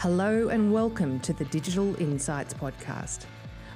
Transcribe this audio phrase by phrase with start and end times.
[0.00, 3.26] Hello and welcome to the Digital Insights Podcast,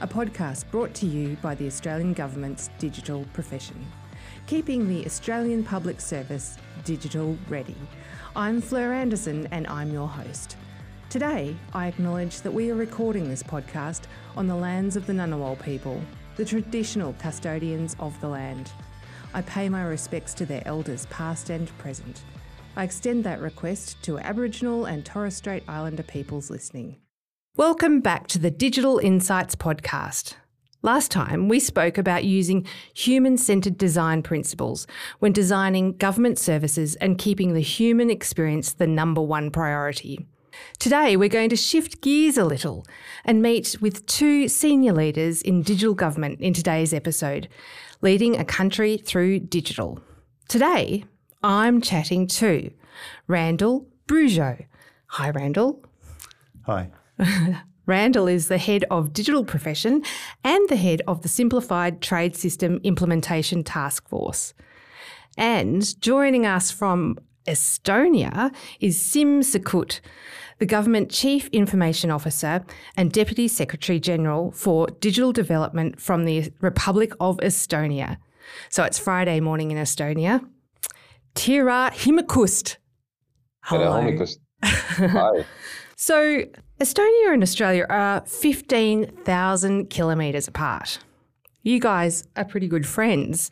[0.01, 3.77] a podcast brought to you by the Australian Government's digital profession,
[4.47, 7.77] keeping the Australian public service digital ready.
[8.35, 10.57] I'm Fleur Anderson and I'm your host.
[11.11, 14.05] Today, I acknowledge that we are recording this podcast
[14.35, 16.01] on the lands of the Ngunnawal people,
[16.37, 18.73] the traditional custodians of the land.
[19.35, 22.23] I pay my respects to their elders, past and present.
[22.77, 26.97] I extend that request to Aboriginal and Torres Strait Islander peoples listening.
[27.57, 30.35] Welcome back to the Digital Insights Podcast.
[30.83, 34.89] Last time, we spoke about using human centred design principles
[35.21, 40.27] when designing government services and keeping the human experience the number one priority.
[40.81, 42.85] Today, we're going to shift gears a little
[43.25, 47.49] and meet with two senior leaders in digital government in today's episode,
[48.03, 50.01] leading a country through digital.
[50.49, 51.05] Today,
[51.45, 52.71] I'm chatting to
[53.27, 54.65] Randall Brugeaud.
[55.09, 55.85] Hi, Randall.
[56.63, 56.89] Hi.
[57.87, 60.03] Randall is the head of digital profession
[60.43, 64.55] and the head of the Simplified Trade System Implementation Task Force.
[65.37, 70.01] And joining us from Estonia is Siim Sikkut,
[70.61, 72.65] the Government Chief Information Officer
[72.97, 78.17] and Deputy Secretary General for Digital Development from the Republic of Estonia.
[78.71, 80.43] So it's Friday morning in Estonia.
[81.35, 82.77] Tere Himmikust.
[83.63, 84.17] Hello.
[84.63, 85.45] Hi.
[85.97, 86.43] so,
[86.81, 90.99] Estonia and Australia are 15,000 kilometres apart.
[91.63, 93.51] You guys are pretty good friends.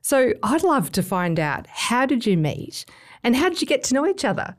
[0.00, 2.84] So, I'd love to find out how did you meet
[3.22, 4.56] and how did you get to know each other?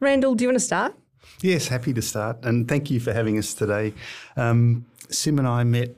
[0.00, 0.94] Randall, do you want to start?
[1.40, 2.44] Yes, happy to start.
[2.44, 3.94] And thank you for having us today.
[4.36, 5.96] Um, Siim and I met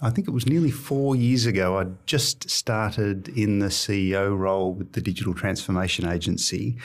[0.00, 1.78] I think it was nearly four years ago.
[1.78, 6.76] I just started in the CEO role with the Digital Transformation Agency.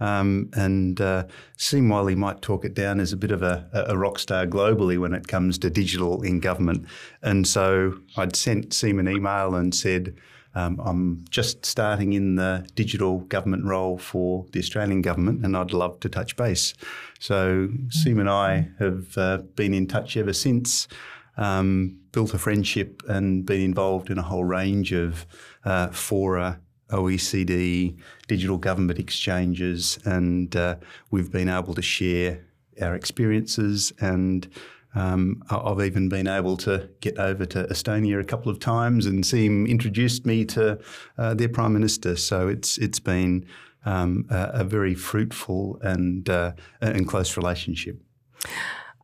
[0.00, 1.24] Um, and uh,
[1.56, 4.98] Siim Wiley might talk it down as a bit of a, a, rock star globally
[4.98, 6.86] when it comes to digital in government.
[7.22, 10.14] And so I'd sent Siim an email and said,
[10.54, 15.72] um, I'm just starting in the digital government role for the Australian government, and I'd
[15.72, 16.72] love to touch base.
[17.20, 20.88] So Siim and I have uh, been in touch ever since
[21.36, 25.26] um, built a friendship and been involved in a whole range of
[25.64, 26.60] uh, fora,
[26.90, 27.96] OECD,
[28.28, 30.76] digital government exchanges, and uh,
[31.10, 32.44] we've been able to share
[32.80, 34.48] our experiences and
[34.96, 39.22] um, I've even been able to get over to Estonia a couple of times and
[39.24, 40.78] Siim introduced me to
[41.18, 42.16] uh, their prime minister.
[42.16, 43.44] So it's it's been
[43.84, 48.00] um, a, a, very fruitful and uh, and close relationship.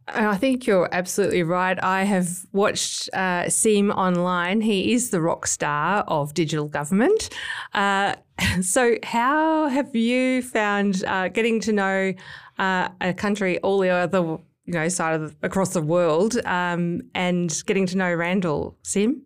[0.09, 1.79] I think you're absolutely right.
[1.83, 4.61] I have watched uh, Siim online.
[4.61, 7.31] He is the rock star of digital government.
[7.73, 8.17] Uh,
[8.61, 12.15] so, how have you found uh, getting to know
[12.59, 17.03] uh, a country all the other, you know, side of the, across the world, um,
[17.15, 19.21] and getting to know Randall, Siim?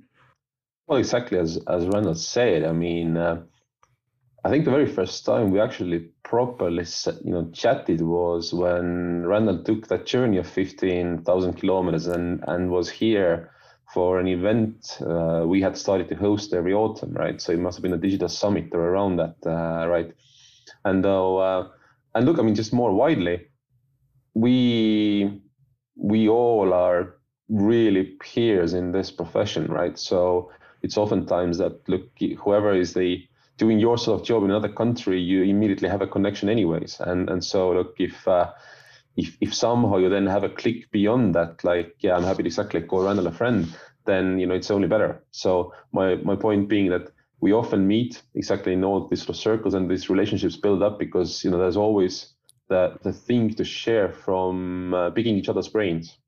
[0.87, 2.65] Well, exactly as as Randall said.
[2.65, 3.43] I mean uh,
[4.45, 6.85] I think the very first time we actually properly,
[7.25, 12.91] you know, chatted was when Randall took that journey of 15,000 kilometers and, and was
[12.91, 13.53] here
[13.95, 17.41] for an event uh, we had started to host every autumn, right?
[17.41, 20.13] So it must have been a digital summit or around that, uh, right?
[20.85, 21.69] And uh,
[22.15, 23.47] and look, I mean, just more widely,
[24.35, 25.41] we
[25.95, 27.17] we all are
[27.49, 29.97] really peers in this profession, right?
[29.97, 30.51] So
[30.83, 33.23] it's oftentimes that look, whoever is the
[33.57, 37.01] doing your sort of job in another country, you immediately have a connection anyways.
[37.01, 38.53] And and so look, if uh,
[39.17, 42.49] if if somehow you then have a click beyond that, like yeah, I'm happy to
[42.49, 43.75] exactly call Randall a friend,
[44.05, 45.23] then you know it's only better.
[45.31, 49.37] So my my point being that we often meet exactly in all these sort of
[49.37, 52.33] circles and these relationships build up because you know there's always
[52.69, 56.19] the the thing to share from uh, picking each other's brains.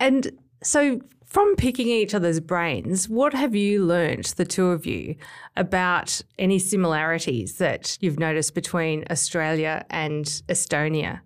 [0.00, 0.30] And
[0.62, 5.14] so from picking each other's brains, what have you learnt, the two of you,
[5.56, 11.20] about any similarities that you've noticed between Australia and Estonia?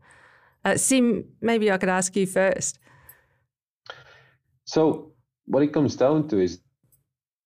[0.65, 2.79] Uh, Siim, maybe I could ask you first.
[4.65, 5.13] So,
[5.47, 6.61] what it comes down to is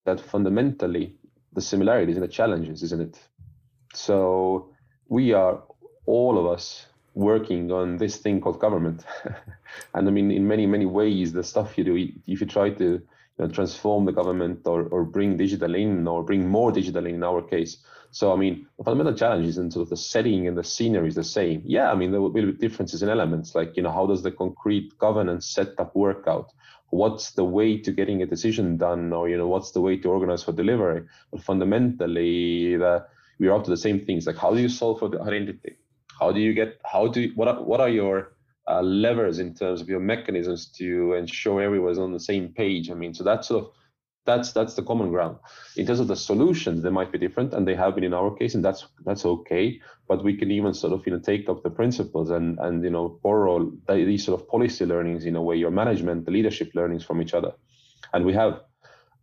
[0.04, 1.14] that fundamentally
[1.52, 3.18] the similarities and the challenges, isn't it?
[3.94, 4.70] So,
[5.08, 5.62] we are
[6.06, 6.86] all of us
[7.16, 9.02] working on this thing called government.
[9.94, 11.96] and I mean, in many, many ways, the stuff you do,
[12.26, 13.02] if you try to you
[13.38, 17.24] know, transform the government or, or bring digital in or bring more digital in, in
[17.24, 17.78] our case.
[18.10, 21.14] So, I mean, the fundamental challenges and sort of the setting and the scenery is
[21.14, 21.62] the same.
[21.64, 24.30] Yeah, I mean, there will be differences in elements like, you know, how does the
[24.30, 26.52] concrete governance setup work out?
[26.90, 30.08] What's the way to getting a decision done or, you know, what's the way to
[30.10, 31.04] organize for delivery?
[31.32, 33.06] But fundamentally, the,
[33.38, 35.76] we're up to the same things like how do you solve for the identity?
[36.18, 38.32] How do you get how do you, what are, what are your
[38.68, 42.90] uh, levers in terms of your mechanisms to ensure everyone's on the same page?
[42.90, 43.70] I mean so that's sort of
[44.24, 45.38] that's that's the common ground.
[45.76, 48.34] In terms of the solutions they might be different and they have been in our
[48.34, 49.80] case and that's that's okay.
[50.08, 52.90] But we can even sort of you know take up the principles and and you
[52.90, 57.04] know borrow these sort of policy learnings in a way your management the leadership learnings
[57.04, 57.52] from each other.
[58.12, 58.60] And we have.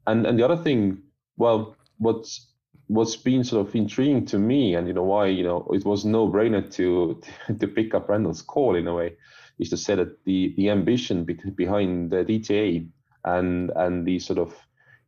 [0.08, 1.02] And and the other thing
[1.38, 2.53] well what's
[2.88, 6.06] what's been sort of intriguing to me and you know why you know it was
[6.06, 7.22] no brainer to
[7.60, 9.16] to pick up Randall's call in a way
[9.60, 11.24] is to say that the the ambition
[11.56, 12.88] behind the DTA
[13.26, 14.50] and and the sort of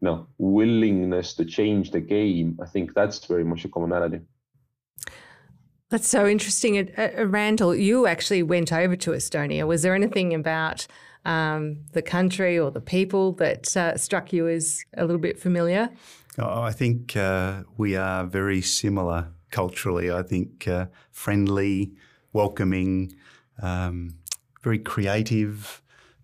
[0.02, 4.22] you know willingness to change the game I think that's very much a commonality.
[5.90, 6.78] That's so interesting.
[6.98, 9.68] Uh, uh, Randall, you actually went over to Estonia.
[9.68, 10.88] Was there anything about
[11.26, 15.90] um, the country or the people that uh, struck you as a little bit familiar?
[16.38, 20.12] Oh, I think uh, we are very similar culturally.
[20.12, 21.94] I think uh, friendly,
[22.34, 23.14] welcoming,
[23.62, 24.16] um,
[24.62, 25.82] very creative,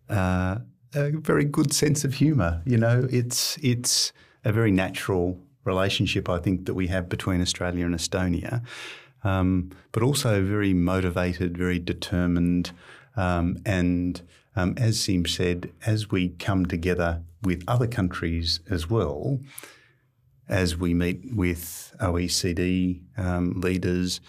[0.10, 0.58] uh,
[0.94, 2.62] a very good sense of humour.
[2.66, 4.12] You know, it's it's
[4.44, 8.62] a very natural relationship I think that we have between Australia and Estonia,
[9.24, 12.72] um, but also very motivated, very determined,
[13.16, 14.22] um, and
[14.58, 19.40] um, as Siim said, as we come together with other countries as well,
[20.52, 24.22] as we meet with OECD um, leaders,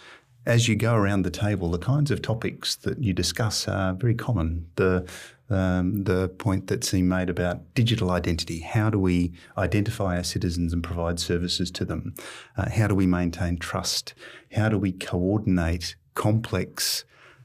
[0.46, 4.14] as you go around the table, the kinds of topics that you discuss are very
[4.14, 4.66] common.
[4.76, 5.06] The
[5.50, 8.60] um, the point that Siim made about digital identity.
[8.60, 12.14] How do we identify our citizens and provide services to them?
[12.56, 14.14] Uh, how do we maintain trust?
[14.52, 17.04] How do we coordinate complex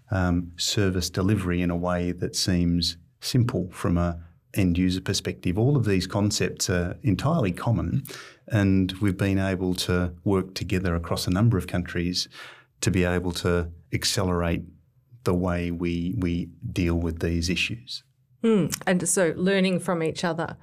[0.10, 4.22] um, service delivery in a way that seems simple from a
[4.54, 5.58] end user perspective.
[5.58, 8.04] All of these concepts are entirely common,
[8.48, 12.28] and we've been able to work together across a number of countries
[12.82, 14.64] to be able to accelerate
[15.24, 18.04] the way we we deal with these issues.
[18.44, 20.58] Mm, and so learning from each other.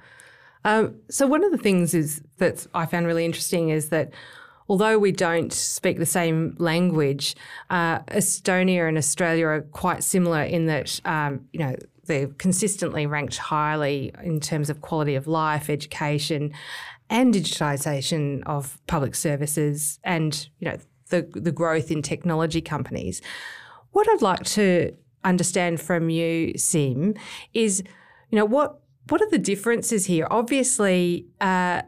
[0.63, 4.11] Um, so one of the things is that I found really interesting is that
[4.67, 7.35] although we don't speak the same language,
[7.69, 13.37] uh, Estonia and Australia are quite similar in that, um, you know, they're consistently ranked
[13.37, 16.53] highly in terms of quality of life, education,
[17.09, 20.77] and digitisation of public services, and you know
[21.09, 23.21] the the growth in technology companies.
[23.91, 27.17] What I'd like to understand from you, Siim,
[27.53, 27.83] is
[28.29, 28.79] you know what
[29.09, 30.27] what are the differences here?
[30.31, 31.83] Obviously, uh,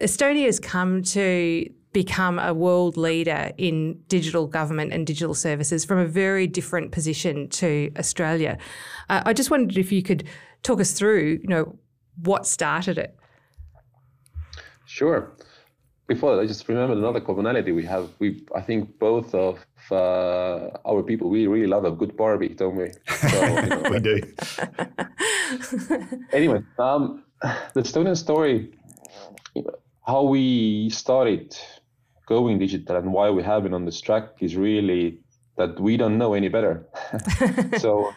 [0.00, 5.98] Estonia has come to become a world leader in digital government and digital services from
[5.98, 8.58] a very different position to Australia.
[9.08, 10.24] Uh, I just wondered if you could
[10.62, 11.78] talk us through, you know,
[12.22, 13.16] what started it.
[14.84, 15.32] Sure.
[16.06, 18.08] Before that, I just remembered another commonality we have.
[18.18, 22.76] We, I think, both of uh, our people, we really love a good Barbie, don't
[22.76, 22.90] we?
[23.08, 24.22] So, you know, we do.
[26.32, 27.24] anyway, um,
[27.74, 28.72] the Estonian story,
[30.06, 31.54] how we started
[32.28, 35.18] going digital and why we have been on this track is really
[35.56, 36.86] that we don't know any better.
[37.78, 38.12] so,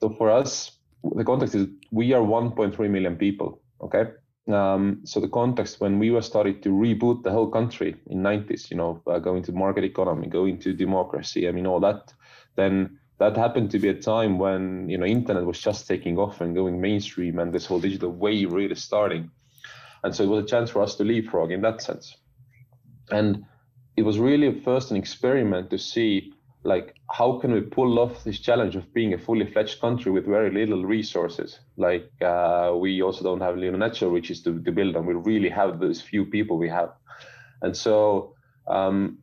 [0.00, 0.72] so for us,
[1.16, 3.60] the context is we are 1.3 million people.
[3.80, 4.04] Okay.
[4.52, 8.70] Um, so the context when we were started to reboot the whole country in 90s,
[8.70, 12.12] you know, uh, going to market economy, going to democracy, I mean, all that,
[12.56, 16.42] then that happened to be a time when, you know, internet was just taking off
[16.42, 19.30] and going mainstream and this whole digital wave really starting.
[20.02, 22.14] And so it was a chance for us to leapfrog in that sense.
[23.10, 23.46] And
[23.96, 26.32] it was really first an experiment to see
[26.66, 30.24] like how can we pull off this challenge of being a fully fledged country with
[30.24, 31.60] very little resources?
[31.76, 35.04] Like uh, we also don't have you know, natural riches to, to build on.
[35.04, 36.90] We really have those few people we have.
[37.60, 38.34] And so
[38.66, 39.18] um,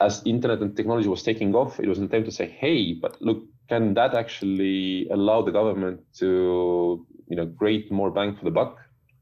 [0.00, 3.20] as internet and technology was taking off it was an attempt to say hey but
[3.20, 8.50] look can that actually allow the government to you know create more bang for the
[8.50, 8.78] buck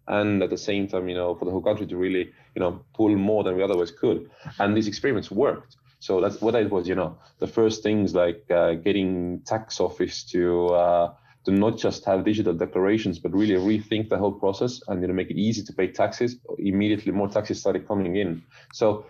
[0.08, 2.84] and at the same time, you know, for the whole country to really, you know,
[2.94, 4.30] pull more than we otherwise could.
[4.58, 5.76] And these experiments worked.
[5.98, 10.22] So that's what it was, you know, the first things like uh, getting tax office
[10.24, 11.14] to uh,
[11.46, 15.14] to not just have digital declarations, but really rethink the whole process and you know
[15.14, 16.36] make it easy to pay taxes.
[16.58, 18.42] Immediately, more taxes started coming in.
[18.72, 19.06] So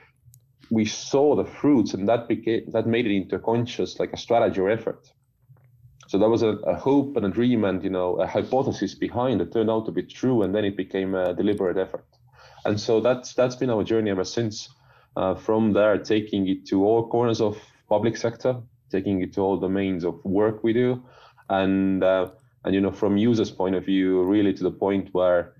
[0.70, 4.16] we saw the fruits, and that became that made it into a conscious like a
[4.16, 5.10] strategy or effort.
[6.08, 9.40] So that was a, a, hope and a dream and you know a hypothesis behind
[9.40, 12.06] it turned out to be true, and then it became a deliberate effort.
[12.64, 14.68] And so that's that's been our journey ever since.
[15.16, 17.58] Uh, from there, taking it to all corners of
[17.88, 18.56] public sector,
[18.90, 21.02] taking it to all domains of work we do,
[21.48, 22.28] and uh,
[22.64, 25.55] and you know from users' point of view, really to the point where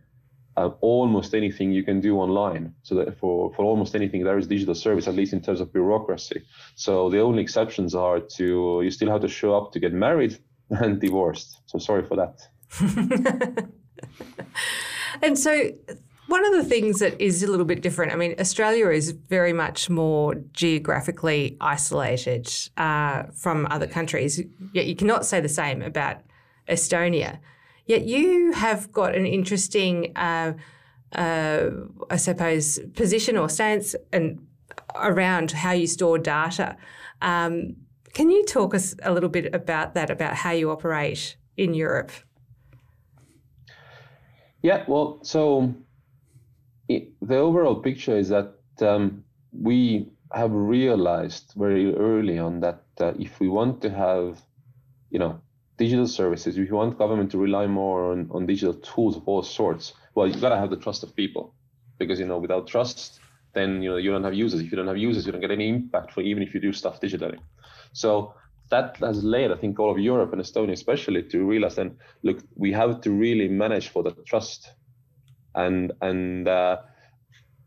[0.57, 2.75] uh, almost anything you can do online.
[2.83, 5.73] So that for, for almost anything there is digital service, at least in terms of
[5.73, 6.43] bureaucracy.
[6.75, 10.39] So the only exceptions are to you still have to show up to get married
[10.71, 11.61] and divorced.
[11.67, 12.49] So sorry for that.
[15.23, 15.71] and so
[16.29, 19.53] one of the things that is a little bit different, I mean, Australia is very
[19.53, 26.23] much more geographically isolated uh, from other countries, yet you cannot say the same about
[26.69, 27.39] Estonia.
[27.87, 30.55] Yet you have got an interesting, uh,
[31.15, 31.71] uh,
[32.11, 34.45] I suppose, position or stance and
[34.97, 36.77] around how you store data.
[37.23, 37.77] Um,
[38.13, 42.11] can you talk us a little bit about that, about how you operate in Europe?
[44.63, 45.75] Yeah, well, so
[46.89, 53.13] it, the overall picture is that um, we have realized very early on that uh,
[53.19, 54.43] if we want to have,
[55.11, 55.41] you know,
[55.77, 59.43] digital services, if you want government to rely more on, on digital tools of all
[59.43, 61.55] sorts, well, you've got to have the trust of people,
[61.99, 63.21] because you know, without trust,
[63.53, 64.61] then you know you don't have users.
[64.61, 66.73] If you don't have users, you don't get any impact for even if you do
[66.73, 67.39] stuff digitally.
[67.93, 68.35] So
[68.69, 72.39] that has led, I think, all of Europe and Estonia especially to realize then, look,
[72.57, 74.73] we have to really manage for the trust,
[75.55, 76.79] and and uh,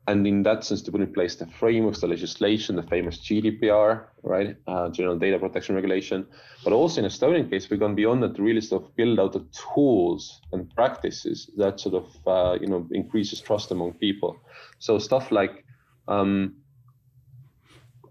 [0.08, 4.06] and in that sense to put in place the frameworks, the legislation, the famous GDPR,
[4.24, 6.26] right, uh, General Data Protection Regulation,
[6.64, 9.34] but also in Estonian case, we've gone beyond that to really sort of build out
[9.34, 14.38] the tools and practices that sort of uh, you know increases trust among people.
[14.80, 15.64] So stuff like
[16.08, 16.56] um,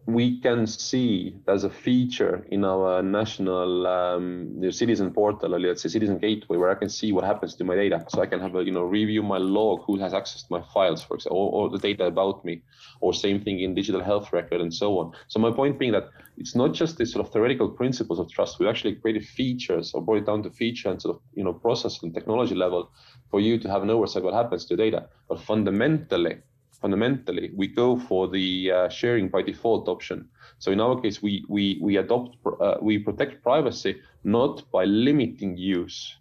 [0.08, 5.90] we can see as a feature in our national um, citizen portal, or let's say
[5.90, 8.02] citizen gateway, where I can see what happens to my data.
[8.08, 10.62] So I can have a you know review my log, who has access to my
[10.72, 12.62] files, for example, or, or, the data about me,
[13.02, 15.12] or same thing in digital health record and so on.
[15.28, 18.58] So my point being that it's not just these sort of theoretical principles of trust.
[18.58, 21.52] We actually created features or brought it down to feature and sort of you know
[21.52, 22.90] process and technology level
[23.30, 25.10] for you to have an oversight what happens to data.
[25.28, 26.38] But fundamentally,
[26.80, 30.28] fundamentally, we go for the uh, sharing by default option.
[30.58, 35.56] So in our case, we we we adopt uh, we protect privacy not by limiting
[35.56, 36.16] use,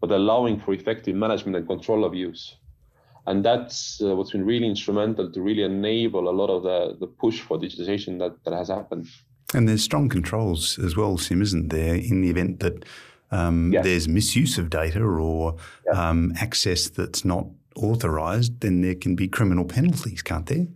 [0.00, 2.56] but allowing for effective management and control of use.
[3.26, 7.06] And that's uh, what's been really instrumental to really enable a lot of the, the
[7.06, 9.06] push for digitization that, that has happened.
[9.52, 12.84] And there's strong controls as well, Siim, isn't there, in the event that
[13.30, 13.84] um, yes.
[13.84, 15.56] there's misuse of data or
[15.92, 17.46] um, access that's not
[17.82, 20.66] authorized, then there can be criminal penalties, can't there?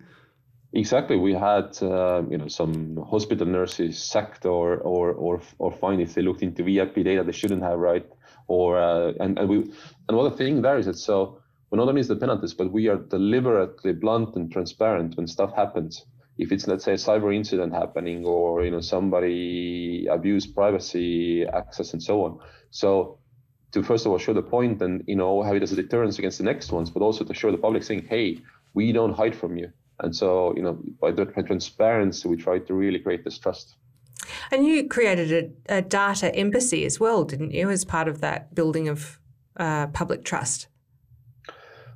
[0.75, 1.16] Exactly.
[1.16, 6.14] We had uh, you know some hospital nurses sacked or or or or fined if
[6.14, 8.04] they looked into VIP data they shouldn't have, right?
[8.49, 9.73] Or uh, and and we
[10.08, 12.96] another thing there is that so well, not only is the penalties, but we are
[12.96, 16.04] deliberately blunt and transparent when stuff happens.
[16.38, 21.92] If it's let's say a cyber incident happening or you know somebody abused privacy access
[21.92, 22.40] and so on.
[22.70, 23.18] So
[23.75, 26.19] to first of all show the point and you know have it as a deterrence
[26.19, 28.38] against the next ones, but also to show the public saying, hey,
[28.73, 29.71] we don't hide from you.
[30.00, 33.76] And so you know by transparency, we try to really create this trust.
[34.50, 38.54] And you created a, a data embassy as well, didn't you, as part of that
[38.54, 39.21] building of
[39.57, 40.69] uh, public trust?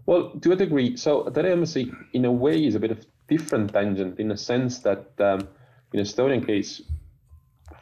[0.07, 0.97] Well, to a degree.
[0.97, 4.81] So data embassy, in a way, is a bit of different tangent in the sense
[4.81, 5.49] that um,
[5.93, 6.83] in Estonian case,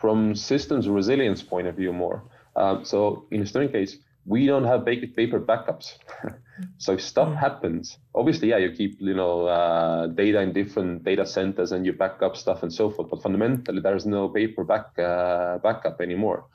[0.01, 2.23] from systems resilience point of view more,
[2.57, 5.99] um, so in a Estonian case, we don't have paper backups.
[6.79, 7.39] so if stuff mm.
[7.39, 11.93] happens, obviously, yeah, you keep you know uh, data in different data centers and you
[11.93, 13.09] back up stuff and so forth.
[13.09, 16.47] But fundamentally, there is no paper back uh, backup anymore.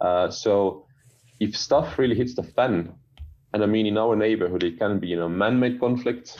[0.00, 0.86] Uh, so
[1.38, 2.94] if stuff really hits the fan,
[3.52, 6.38] and I mean in our neighborhood, it can be you know man-made conflicts,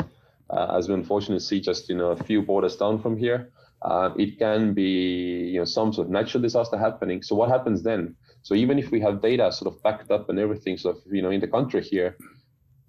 [0.51, 3.51] uh, as we unfortunately see just you know a few borders down from here.
[3.83, 7.23] Uh, it can be you know some sort of natural disaster happening.
[7.23, 8.17] So what happens then?
[8.43, 11.23] So even if we have data sort of backed up and everything sort of, you
[11.23, 12.17] know, in the country here,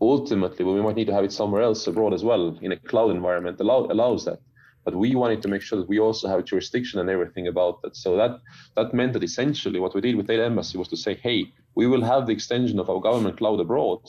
[0.01, 3.11] ultimately we might need to have it somewhere else abroad as well in a cloud
[3.11, 4.39] environment allow, allows that.
[4.85, 7.95] But we wanted to make sure that we also have jurisdiction and everything about that.
[7.95, 8.39] So that
[8.75, 11.85] that meant that essentially what we did with Data Embassy was to say, hey, we
[11.85, 13.99] will have the extension of our government cloud abroad,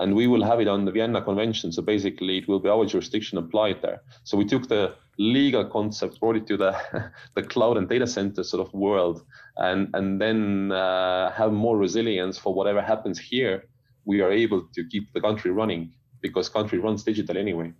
[0.00, 1.70] and we will have it on the Vienna Convention.
[1.72, 4.02] So basically, it will be our jurisdiction applied there.
[4.24, 6.72] So we took the legal concept, brought it to the
[7.34, 9.22] the cloud and data center sort of world,
[9.58, 13.64] and and then uh, have more resilience for whatever happens here.
[14.04, 17.72] We are able to keep the country running because country runs digital anyway.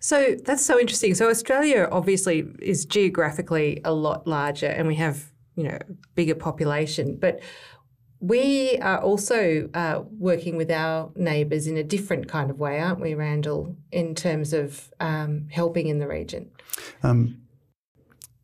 [0.00, 1.14] So that's so interesting.
[1.14, 5.78] So Australia obviously is geographically a lot larger, and we have you know
[6.14, 7.40] bigger population, but
[8.20, 13.00] we are also uh, working with our neighbours in a different kind of way, aren't
[13.00, 16.50] we, Randall, in terms of um, helping in the region?
[17.02, 17.42] Um,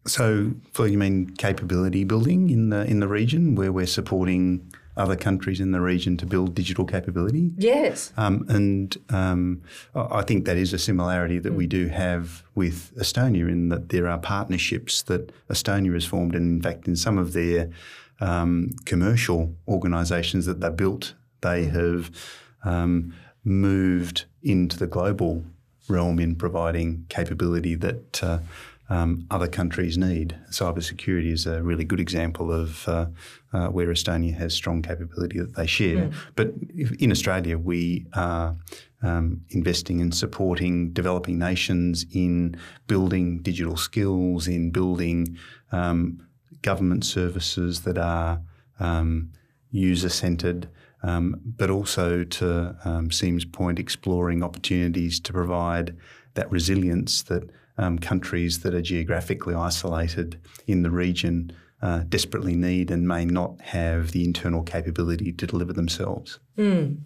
[0.07, 5.17] so, for you mean capability building in the in the region, where we're supporting other
[5.17, 7.51] countries in the region to build digital capability.
[7.57, 8.13] Yes.
[8.17, 9.63] Um, and um,
[9.95, 11.57] I think that is a similarity that mm.
[11.57, 16.35] we do have with Estonia in that there are partnerships that Estonia has formed.
[16.35, 17.71] And in fact, in some of their
[18.21, 22.11] um, commercial organisations that they built, they have
[22.65, 23.15] um,
[23.45, 25.45] moved into the global
[25.89, 28.39] realm in providing capability that uh,
[28.89, 30.37] um, other countries need.
[30.51, 33.07] Cybersecurity is a really good example of uh,
[33.53, 36.09] uh, where Estonia has strong capability that they share.
[36.09, 36.15] Mm.
[36.37, 36.53] But
[36.99, 38.55] in Australia, we are
[39.03, 45.39] um, investing in supporting developing nations in building digital skills, in building
[45.73, 46.27] um,
[46.63, 48.41] government services that are
[48.81, 49.31] um,
[49.71, 50.69] user centred.
[51.05, 55.97] Um, but also to um, Siim's point, exploring opportunities to provide
[56.35, 61.53] that resilience that um, countries that are geographically isolated in the region
[61.83, 66.39] uh, desperately need and may not have the internal capability to deliver themselves.
[66.57, 66.99] Mm.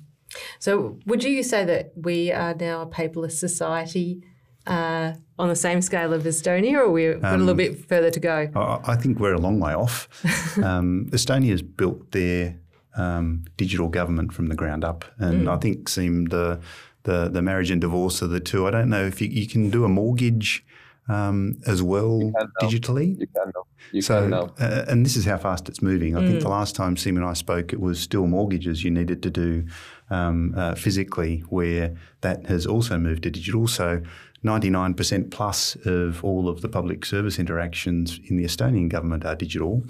[0.59, 4.23] So, would you say that we are now a paperless society
[4.67, 7.89] uh, on the same scale of Estonia, or we've got um, a little um, bit
[7.89, 8.81] further to go?
[8.85, 10.09] I think we're a long way off.
[10.63, 12.59] um, Estonia has built their
[12.97, 15.55] um, digital government from the ground up, and mm.
[15.55, 16.61] I think seemed the
[17.05, 18.67] the the marriage and divorce of the two.
[18.67, 20.65] I don't know if you, you can do a mortgage
[21.09, 23.19] um, as well digitally.
[23.21, 23.63] You can now.
[23.93, 24.55] You so, can now.
[24.59, 26.17] Uh, and this is how fast it's moving.
[26.17, 26.29] I mm.
[26.29, 29.31] think the last time Siim and I spoke, it was still mortgages you needed to
[29.31, 29.67] do
[30.11, 33.67] um, uh, physically, where that has also moved to digital.
[33.67, 34.03] So.
[34.45, 39.85] 99% plus of all of the public service interactions in the Estonian government are digital.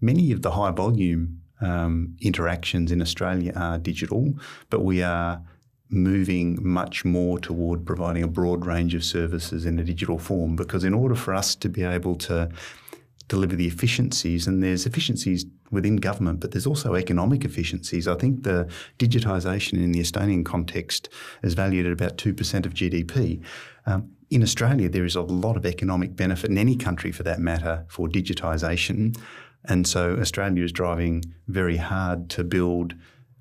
[0.00, 4.34] Many of the high volume um, interactions in Australia are digital,
[4.70, 5.42] but we are
[5.90, 10.82] moving much more toward providing a broad range of services in a digital form because
[10.82, 12.50] in order for us to be able to
[13.28, 18.06] deliver the efficiencies and there's efficiencies within government but there's also economic efficiencies.
[18.06, 21.08] I think the digitisation in the estonian context
[21.42, 23.42] is valued at about 2% of gdp
[23.86, 27.38] um, in australia there is a lot of economic benefit in any country for that
[27.38, 29.18] matter for digitisation.
[29.66, 32.94] And so australia is driving very hard to build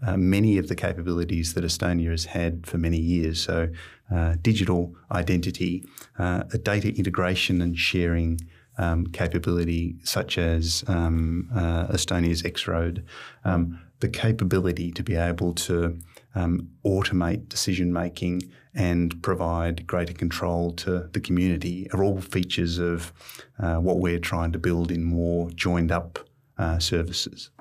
[0.06, 3.42] uh, many of the capabilities that Estonia has had for many years.
[3.42, 3.70] So,
[4.14, 5.86] uh, digital identity,
[6.20, 8.40] uh, data integration and sharing
[8.78, 13.06] um, capability, such as um, uh, Estonia's X Road,
[13.46, 15.98] um, the capability to be able to
[16.36, 18.42] um, automate decision making
[18.76, 23.14] and provide greater control to the community are all features of
[23.60, 26.20] uh, what we're trying to build in more joined up
[26.58, 27.52] uh, services.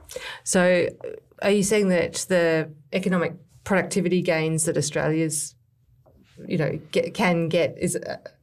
[0.45, 0.89] So,
[1.43, 5.55] are you saying that the economic productivity gains that Australia's
[6.47, 7.99] you know get, can get is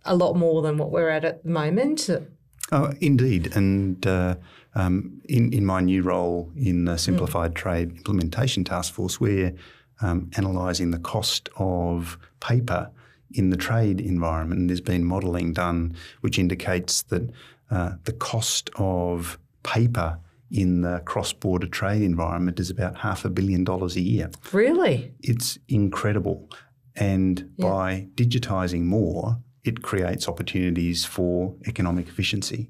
[0.06, 2.10] a lot more than what we're at at the moment?
[2.72, 4.36] Oh, indeed, and uh,
[4.76, 7.56] um, in in my new role in the Simplified mm.
[7.56, 9.54] Trade Implementation Task Force, we're
[10.02, 12.92] um, analysing the cost of paper
[13.32, 14.62] in the trade environment.
[14.62, 17.30] And there's been modelling done which indicates that
[17.72, 20.20] uh, the cost of paper
[20.52, 24.32] in the cross border trade environment is about half a billion dollars a year.
[24.52, 25.14] Really?
[25.22, 26.50] It's incredible.
[26.96, 27.70] And yeah.
[27.70, 32.70] by digitising more, it creates opportunities for economic efficiency.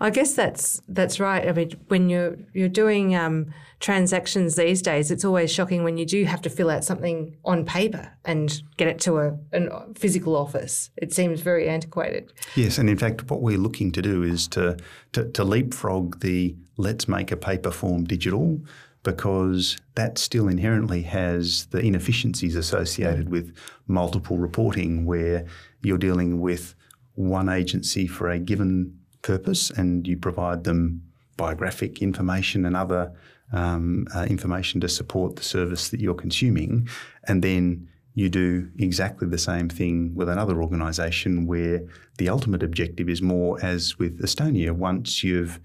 [0.00, 1.46] I guess that's that's right.
[1.48, 6.06] I mean, when you're you're doing um, transactions these days, it's always shocking when you
[6.06, 10.36] do have to fill out something on paper and get it to a, a physical
[10.36, 10.90] office.
[10.96, 12.32] It seems very antiquated.
[12.56, 14.76] Yes, and in fact, what we're looking to do is to
[15.12, 18.60] to, to leapfrog the let's make a paper form digital
[19.04, 23.54] because that still inherently has the inefficiencies associated with
[23.86, 25.44] multiple reporting where
[25.84, 26.74] you're dealing with
[27.14, 31.02] one agency for a given purpose and you provide them
[31.36, 33.12] biographic information and other
[33.52, 36.88] um, uh, information to support the service that you're consuming.
[37.26, 41.82] And then you do exactly the same thing with another organisation where
[42.18, 45.60] the ultimate objective is more as with Estonia, once you've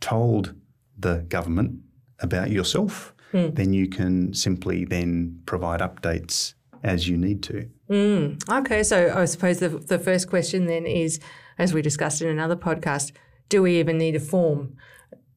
[0.00, 0.54] told
[0.98, 1.78] the government
[2.20, 3.54] about yourself, mm.
[3.54, 7.68] then you can simply then provide updates as you need to.
[7.90, 8.48] Mm.
[8.60, 11.20] Okay, so I suppose the, the first question then is
[11.58, 13.12] as we discussed in another podcast,
[13.48, 14.76] do we even need a form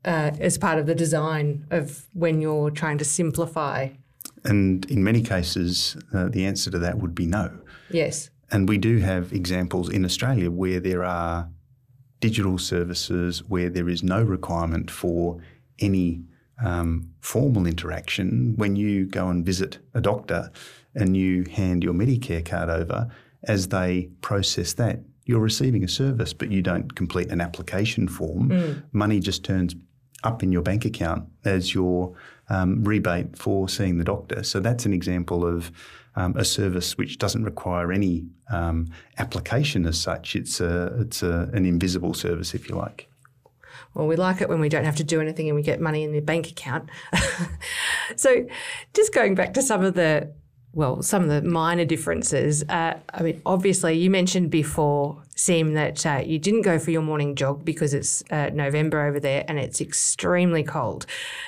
[0.06, 3.89] uh, as part of the design of when you're trying to simplify?
[4.43, 7.60] And in many cases, uh, the answer to that would be no.
[7.91, 8.30] Yes.
[8.52, 11.49] And we do have examples in Australia where there are
[12.19, 15.41] digital services where there is no requirement for
[15.80, 16.23] any
[16.63, 18.54] um, formal interaction.
[18.58, 20.52] When you go and visit a doctor
[21.00, 23.10] and you hand your Medicare card over,
[23.44, 28.50] as they process that, you're receiving a service, but you don't complete an application form.
[28.50, 28.84] Mm.
[28.92, 29.76] Money just turns
[30.24, 32.16] up in your bank account as your
[32.50, 34.44] um, rebate for seeing the doctor.
[34.44, 35.72] So that's an example of
[36.16, 40.36] um, a service which doesn't require any um, application as such.
[40.36, 43.08] It's a it's a, an invisible service, if you like.
[43.94, 46.04] Well, we like it when we don't have to do anything and we get money
[46.04, 46.90] in the bank account.
[48.16, 48.46] so,
[48.94, 50.32] just going back to some of the
[50.73, 52.63] well, some of the minor differences.
[52.69, 57.01] Uh, I mean, obviously, you mentioned before, Siim, that uh, you didn't go for your
[57.01, 61.05] morning jog because it's uh, November over there and it's extremely cold.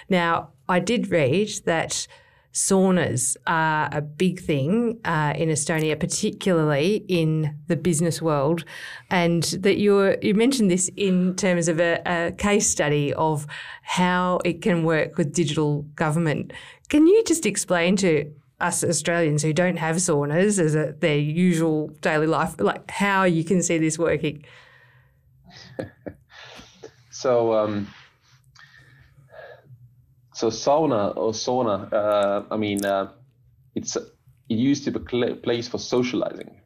[0.10, 2.08] Now, I did read that
[2.54, 8.66] saunas are a big thing uh, in Estonia, particularly in the business world,
[9.10, 13.48] and that you you mentioned this in terms of a, a case study of
[13.84, 16.52] how it can work with digital government.
[16.90, 18.30] Can you just explain to
[18.62, 23.44] us Australians who don't have saunas as a, their usual daily life, like how you
[23.44, 24.46] can see this working?
[27.12, 27.54] so.
[27.54, 27.88] Um
[30.42, 33.12] so sauna or sauna, uh, I mean, uh,
[33.76, 34.08] it's it
[34.50, 36.61] used to be a place for socializing,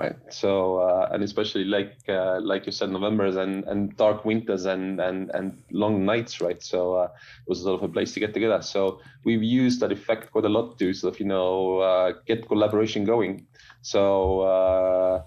[0.00, 0.16] right?
[0.30, 5.00] So uh, and especially like uh, like you said, November's and, and dark winters and,
[5.00, 6.62] and and long nights, right?
[6.62, 8.62] So uh, it was sort of a place to get together.
[8.62, 12.48] So we've used that effect quite a lot to sort of you know uh, get
[12.48, 13.46] collaboration going.
[13.82, 15.22] So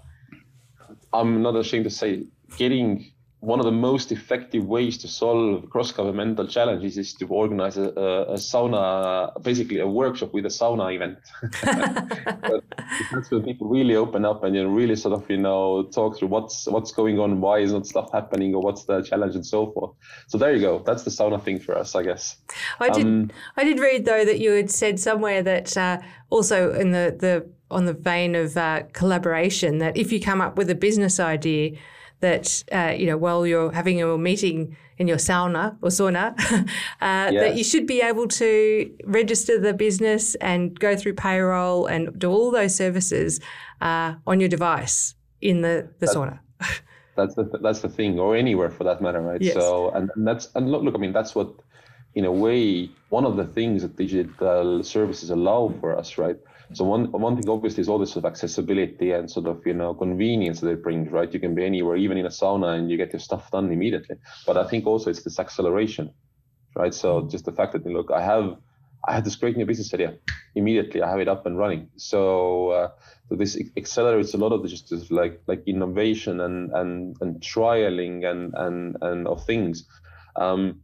[1.12, 3.13] I'm not ashamed to say getting
[3.44, 8.34] one of the most effective ways to solve cross-governmental challenges is to organize a, a,
[8.34, 11.18] sauna, basically a workshop with a sauna event.
[13.12, 16.18] that's when people really open up and you know, really sort of you know talk
[16.18, 19.46] through what's what's going on, why is not stuff happening, or what's the challenge, and
[19.46, 19.92] so forth.
[20.28, 20.82] So there you go.
[20.86, 22.36] That's the sauna thing for us, I guess.
[22.80, 23.06] I did.
[23.06, 25.98] Um, I did read though that you had said somewhere that uh,
[26.30, 30.56] also in the the on the vein of uh, collaboration that if you come up
[30.56, 31.76] with a business idea
[32.20, 36.38] that uh, you know while you're having a meeting in your sauna or sauna,
[37.00, 42.16] uh, that you should be able to register the business and go through payroll and
[42.18, 43.40] do all those services
[43.80, 46.38] uh, on your device in the, the that's, sauna.
[47.16, 49.40] that's the that's the thing, or anywhere for that matter, right?
[49.42, 49.54] Yes.
[49.54, 51.52] So and, and that's and look, look, I mean that's what
[52.14, 56.38] in a way one of the things that digital services allow for us, right?
[56.74, 59.74] So one one thing obviously is all this sort of accessibility and sort of you
[59.74, 61.32] know convenience that it brings, right?
[61.32, 64.16] You can be anywhere, even in a sauna, and you get your stuff done immediately.
[64.46, 66.12] But I think also it's this acceleration,
[66.76, 66.92] right?
[66.92, 67.28] So mm-hmm.
[67.30, 68.56] just the fact that look, I have
[69.06, 70.14] I had this great new business idea
[70.54, 71.02] immediately.
[71.02, 71.88] I have it up and running.
[71.96, 72.88] So, uh,
[73.28, 78.24] so this accelerates a lot of the just like like innovation and and and trialing
[78.24, 79.86] and and and of things.
[80.36, 80.80] Um,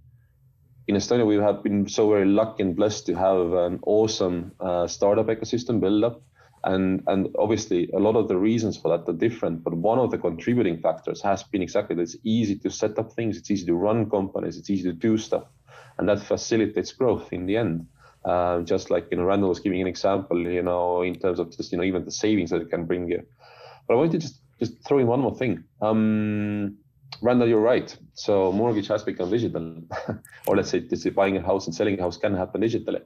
[0.91, 4.89] in Estonia, we have been so very lucky and blessed to have an awesome uh,
[4.89, 6.21] startup ecosystem build up.
[6.65, 9.63] And, and obviously, a lot of the reasons for that are different.
[9.63, 13.13] But one of the contributing factors has been exactly that it's easy to set up
[13.13, 15.45] things, it's easy to run companies, it's easy to do stuff.
[15.97, 17.87] And that facilitates growth in the end.
[18.25, 21.57] Uh, just like you know, Randall was giving an example, you know, in terms of
[21.57, 23.25] just you know even the savings that it can bring you.
[23.87, 25.63] But I wanted to just just throw in one more thing.
[25.81, 26.79] Um,
[27.23, 27.95] Randall, you're right.
[28.15, 29.83] So mortgage has become digital,
[30.47, 33.03] or let's say this buying a house and selling a house can happen digitally.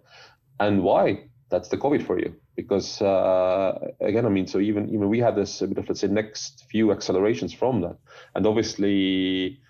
[0.61, 1.29] And why?
[1.51, 5.37] That's the COVID for you, because uh, again, I mean, so even even we had
[5.37, 7.97] this a bit of let's say next few accelerations from that,
[8.35, 9.61] and obviously,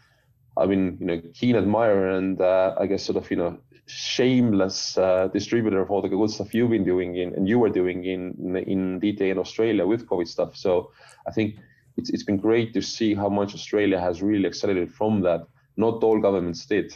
[0.56, 4.96] I mean, you know, keen admirer and uh, I guess sort of you know shameless
[4.96, 8.04] uh, distributor of all the good stuff you've been doing in and you were doing
[8.04, 10.56] in in DTA in Australia with COVID stuff.
[10.56, 10.92] So
[11.26, 11.56] I think
[11.96, 15.46] it's, it's been great to see how much Australia has really accelerated from that.
[15.76, 16.94] Not all governments did.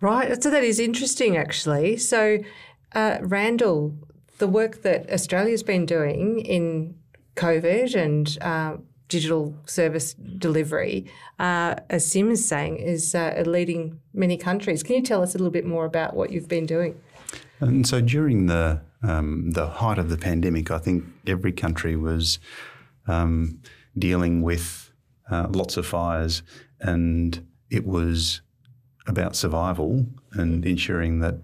[0.00, 0.42] Right.
[0.42, 1.96] So that is interesting, actually.
[1.96, 2.38] So,
[2.94, 3.94] uh, Randall,
[4.38, 6.96] the work that Australia's been doing in
[7.36, 11.06] COVID and uh, digital service delivery,
[11.38, 14.82] uh, as Siim is saying, is uh, leading many countries.
[14.82, 17.00] Can you tell us a little bit more about what you've been doing?
[17.60, 22.38] And so during the um, the height of the pandemic, I think every country was
[23.06, 23.60] um,
[23.98, 24.90] dealing with
[25.30, 26.42] uh, lots of fires,
[26.80, 28.40] and it was
[29.06, 31.36] about survival and ensuring that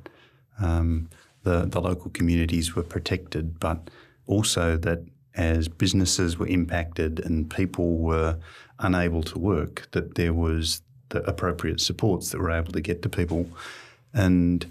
[0.61, 1.09] um,
[1.43, 3.91] the the local communities were protected, but
[4.27, 8.37] also that as businesses were impacted and people were
[8.81, 13.09] unable to work, that there was the appropriate supports that were able to get to
[13.09, 13.49] people,
[14.13, 14.67] and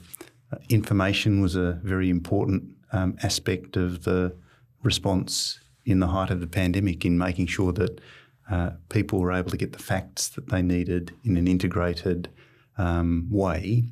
[0.52, 4.34] uh, information was a very important um, aspect of the
[4.84, 8.02] response in the height of the pandemic in making sure that
[8.52, 12.30] uh, people were able to get the facts that they needed in an integrated
[12.78, 13.84] um, way.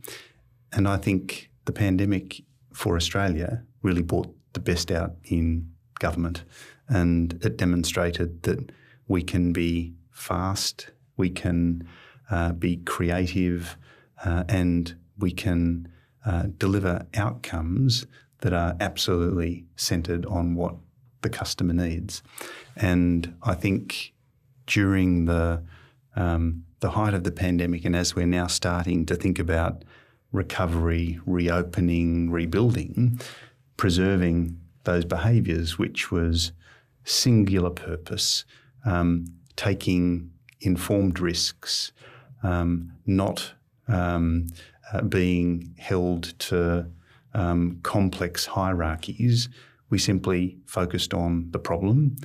[0.73, 2.41] And I think the pandemic
[2.73, 6.43] for Australia really brought the best out in government
[6.89, 8.71] and it demonstrated that
[9.08, 11.88] we can be fast, we can
[12.29, 13.77] uh, be creative,
[14.23, 15.88] uh, and we can
[16.25, 18.05] uh, deliver outcomes
[18.39, 20.75] that are absolutely centered on what
[21.25, 22.21] the customer needs.
[22.75, 24.13] And I think
[24.67, 25.63] during the
[26.15, 29.83] um, the height of the pandemic, and as we're now starting to think about
[30.31, 33.19] recovery, reopening, rebuilding,
[33.75, 36.51] preserving those behaviours, which was
[37.03, 38.45] singular purpose,
[38.85, 41.91] um, taking informed risks,
[42.43, 43.53] um, not
[43.88, 44.47] um,
[44.93, 46.85] uh, being held to
[47.33, 49.49] um, complex hierarchies.
[49.89, 52.15] We simply focused on the problem.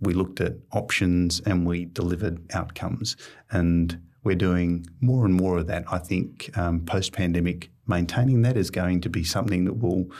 [0.00, 3.16] We looked at options and we delivered outcomes.
[3.50, 5.84] And we're doing more and more of that.
[5.90, 10.10] I think um, post pandemic, maintaining that is going to be something that will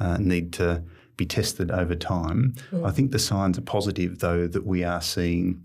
[0.00, 0.82] uh, need to
[1.16, 2.54] be tested over time.
[2.70, 2.86] Mm.
[2.86, 5.64] I think the signs are positive, though, that we are seeing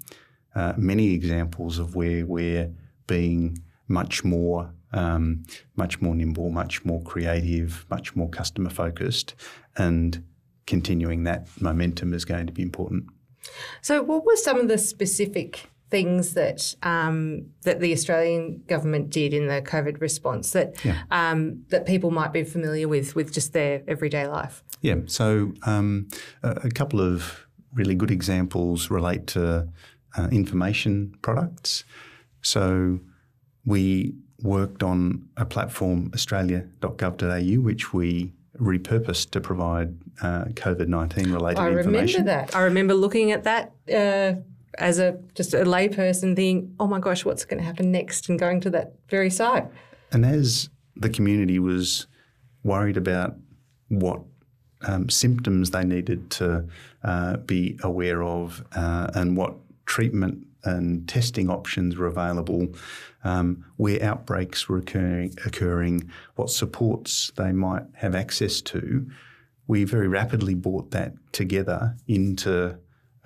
[0.55, 2.71] uh, many examples of where we're
[3.07, 5.43] being much more um,
[5.75, 9.33] much more nimble, much more creative, much more customer focused,
[9.75, 10.23] and
[10.65, 13.05] continuing that momentum is going to be important.
[13.81, 19.33] So, what were some of the specific things that um, that the Australian government did
[19.33, 21.03] in the COVID response that yeah.
[21.11, 24.63] um, that people might be familiar with with just their everyday life?
[24.81, 24.95] Yeah.
[25.05, 26.07] So, um,
[26.41, 29.67] a, couple of really good examples relate to
[30.17, 31.83] uh, information products.
[32.41, 32.99] So
[33.65, 41.59] we worked on a platform, australia.gov.au, which we repurposed to provide uh, COVID 19 related
[41.59, 42.21] I information.
[42.21, 42.55] I remember that.
[42.55, 43.73] I remember looking at that.
[43.91, 44.41] Uh,
[44.79, 48.39] as a just a layperson thinking, oh my gosh, what's going to happen next, and
[48.39, 49.65] going to that very site.
[50.11, 52.07] And as the community was
[52.63, 53.35] worried about
[53.89, 54.21] what
[54.81, 56.65] um, symptoms they needed to
[57.03, 62.67] uh, be aware of uh, and what treatment and testing options were available,
[63.23, 69.09] um, where outbreaks were occurring, occurring, what supports they might have access to,
[69.67, 72.77] we very rapidly brought that together into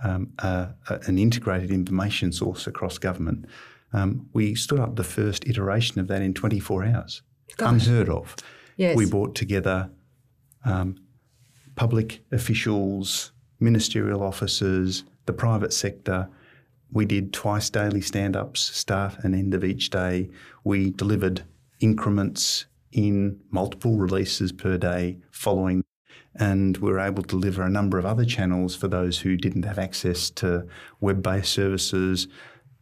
[0.03, 3.45] um, a, a, an integrated information source across government.
[3.93, 7.21] Um, we stood up the first iteration of that in 24 hours,
[7.59, 8.35] unheard of.
[8.75, 8.95] Yes.
[8.95, 9.89] We brought together
[10.65, 10.97] um,
[11.75, 16.29] public officials, ministerial officers, the private sector,
[16.91, 20.29] we did twice daily stand ups, start and end of each day.
[20.63, 21.43] We delivered
[21.79, 25.83] increments in multiple releases per day following.
[26.39, 29.63] And we were able to deliver a number of other channels for those who didn't
[29.63, 30.67] have access to
[30.99, 32.27] web based services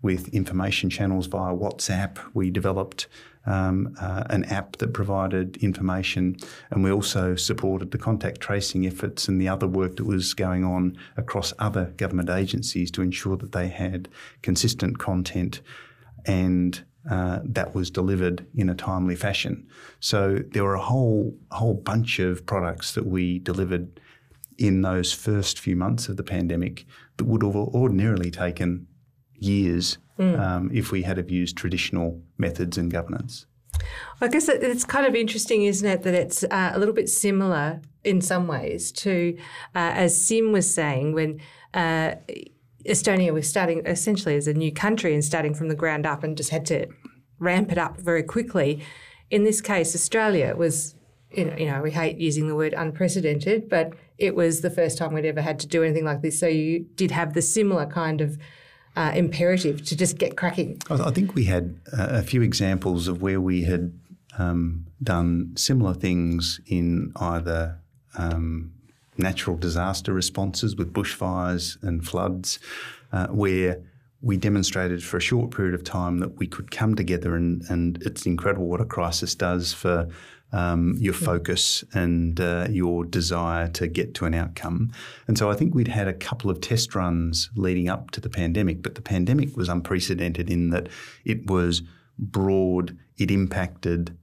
[0.01, 2.17] with information channels via WhatsApp.
[2.33, 3.07] We developed
[3.45, 6.37] um, uh, an app that provided information,
[6.71, 10.63] and we also supported the contact tracing efforts and the other work that was going
[10.63, 14.09] on across other government agencies to ensure that they had
[14.41, 15.61] consistent content
[16.25, 19.67] and uh, that was delivered in a timely fashion.
[19.99, 23.99] So there were a whole whole bunch of products that we delivered
[24.57, 26.85] in those first few months of the pandemic
[27.17, 28.87] that would have ordinarily taken
[29.37, 30.39] years mm.
[30.39, 33.45] um, if we had have used traditional methods and governance.
[34.21, 37.81] I guess it's kind of interesting, isn't it, that it's uh, a little bit similar
[38.03, 39.35] in some ways to,
[39.75, 41.41] uh, as Siim was saying, when
[41.73, 42.15] uh,
[42.85, 46.37] Estonia was starting essentially as a new country and starting from the ground up and
[46.37, 46.87] just had to
[47.39, 48.81] ramp it up very quickly.
[49.29, 50.95] In this case, Australia was,
[51.31, 54.97] you know, you know, we hate using the word unprecedented, but it was the first
[54.97, 56.39] time we'd ever had to do anything like this.
[56.39, 58.37] So you did have the similar kind of
[58.95, 60.81] uh, imperative to just get cracking.
[60.89, 63.97] I think we had a few examples of where we had
[64.37, 67.79] um, done similar things in either
[68.17, 68.73] um,
[69.17, 72.59] natural disaster responses with bushfires and floods,
[73.11, 73.81] uh, where
[74.21, 78.01] we demonstrated for a short period of time that we could come together, and, and
[78.03, 80.09] it's incredible what a crisis does for
[80.55, 84.89] um, your focus and uh, your desire to get to an outcome.
[85.27, 88.29] And so I think we'd had a couple of test runs leading up to the
[88.29, 90.87] pandemic, but the pandemic was unprecedented in that
[91.25, 91.83] it was
[92.17, 94.17] broad, it impacted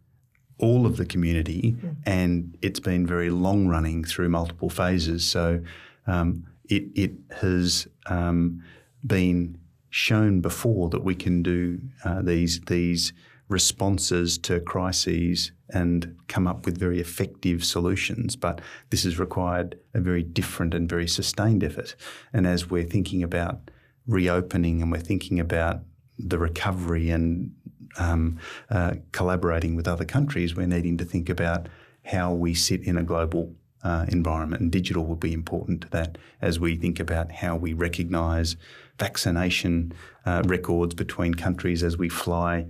[0.59, 1.97] all of the community, mm.
[2.07, 5.27] and it's been very long running through multiple phases.
[5.27, 5.61] So
[6.07, 8.63] um, it, it has um,
[9.07, 9.59] been
[9.91, 13.13] shown before that we can do uh, these these
[13.53, 18.35] responses to crises and come up with very effective solutions.
[18.37, 18.61] But
[18.91, 21.95] this has required a very different and very sustained effort.
[22.33, 23.71] And as we're thinking about
[24.07, 25.81] reopening and we're thinking about
[26.19, 27.53] the recovery and
[27.99, 28.39] um,
[28.71, 31.69] uh, collaborating with other countries, we're needing to think about
[32.05, 36.17] how we sit in a global uh, environment, and digital will be important to that
[36.41, 38.57] as we think about how we recognise
[38.99, 39.93] vaccination
[40.25, 42.65] uh, records between countries as we fly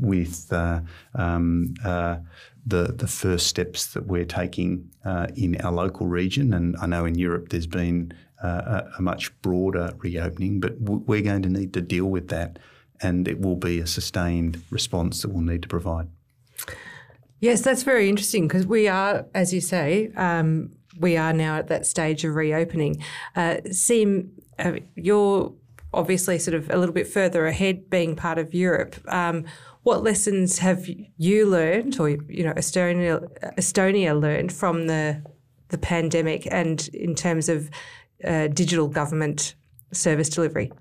[0.00, 0.80] with uh,
[1.14, 2.16] um, uh,
[2.66, 7.04] the the first steps that we're taking uh, in our local region, and I know
[7.04, 11.74] in Europe there's been uh, a, a, much broader reopening, but we're going to need
[11.74, 12.58] to deal with that,
[13.00, 16.08] and it will be a sustained response that we'll need to provide.
[17.40, 21.68] Yes, that's very interesting because we are, as you say, um, we are now at
[21.68, 23.02] that stage of reopening.
[23.34, 25.52] Uh, Siim, uh, you're
[25.92, 28.96] obviously sort of a little bit further ahead, being part of Europe.
[29.08, 29.44] Um,
[29.82, 35.22] what lessons have you learned, or you know, Estonia Estonia learned from the
[35.68, 37.70] the pandemic, and in terms of
[38.24, 39.54] uh, digital government
[39.92, 40.72] service delivery?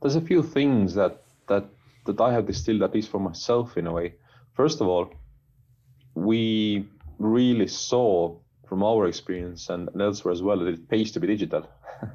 [0.00, 1.66] There's a few things that that
[2.06, 4.14] that I have distilled, at least for myself, in a way.
[4.54, 5.12] First of all,
[6.14, 6.86] we
[7.18, 8.36] really saw
[8.68, 11.68] from our experience and, elsewhere as well that it pays to be digital.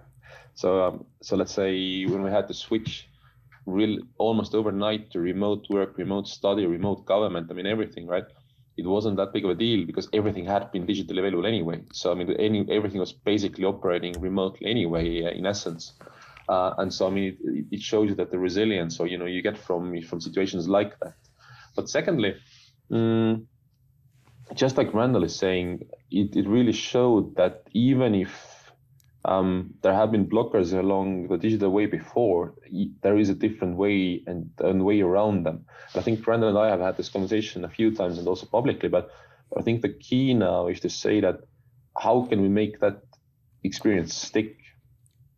[0.56, 3.09] so, um, so let's say when we had to switch
[3.72, 7.48] real almost overnight to remote work, remote study, remote government.
[7.50, 8.26] I mean everything, right?
[8.78, 11.82] It wasn't that big of a deal because everything had been digitally available anyway.
[11.92, 15.94] So I mean, any, everything was basically operating remotely anyway, uh, in essence.
[16.48, 19.26] Uh, and so I mean, it, it, shows you that the resilience, or you know,
[19.26, 21.14] you get from from situations like that.
[21.76, 22.36] But secondly,
[22.92, 23.48] um,
[24.56, 28.59] just like Randall is saying, it, it really showed that even if
[29.30, 32.56] um, there have been blockers along the digital way before.
[33.04, 35.66] There is a different way and a way around them.
[35.94, 38.90] I think Brandon and I have had this conversation a few times and also publicly,
[38.90, 39.12] but
[39.56, 41.42] I think the key now is to say that
[41.96, 43.04] how can we make that
[43.64, 44.58] experience stick?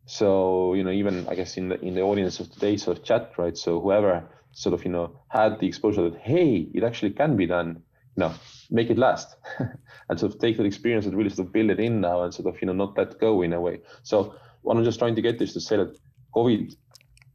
[0.05, 3.03] So, you know, even I guess in the in the audience of today's sort of
[3.03, 3.57] chat, right?
[3.57, 4.23] So whoever
[4.53, 7.83] sort of, you know, had the exposure that hey, it actually can be done,
[8.21, 8.33] know,
[8.69, 9.35] make it last.
[10.09, 12.33] and sort of take that experience and really sort of build it in now and
[12.33, 13.79] sort of you know not let go in a way.
[14.03, 15.97] So what I'm just trying to get is to say that
[16.35, 16.75] COVID,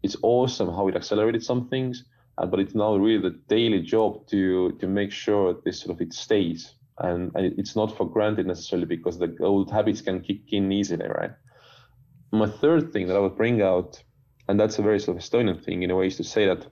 [0.03, 2.05] it's awesome how it accelerated some things,
[2.39, 6.01] uh, but it's now really the daily job to to make sure this sort of
[6.01, 6.75] it stays.
[6.99, 11.07] And, and it's not for granted necessarily because the old habits can kick in easily,
[11.07, 11.33] right?
[12.33, 14.03] My third thing that I would bring out,
[14.49, 16.67] and that's a very sort of Estonian thing in a way, is to say that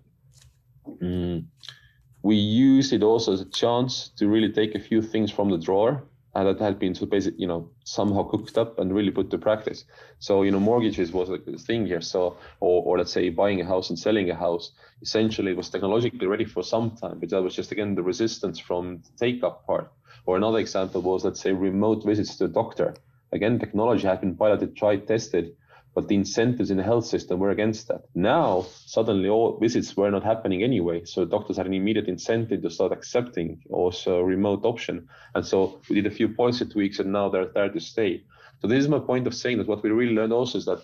[1.02, 1.48] um,
[2.24, 5.58] we use it also as a chance to really take a few things from the
[5.58, 6.02] drawer
[6.34, 9.38] and that had been so basically, you know, somehow cooked up and really put to
[9.38, 9.84] practice.
[10.20, 12.00] So, you know, mortgages was a thing here.
[12.00, 15.68] So, or, or let's say buying a house and selling a house, essentially it was
[15.68, 19.44] technologically ready for some time, but that was just again the resistance from the take
[19.44, 19.92] up part.
[20.24, 22.94] Or another example was, let's say, remote visits to a doctor.
[23.32, 25.54] Again, technology had been piloted, tried, tested,
[25.94, 28.02] but the incentives in the health system were against that.
[28.14, 31.04] Now, suddenly all visits were not happening anyway.
[31.04, 35.08] So doctors had an immediate incentive to start accepting also remote option.
[35.34, 38.24] And so we did a few policy tweaks and now they're there to stay.
[38.60, 40.82] So this is my point of saying that what we really learned also is that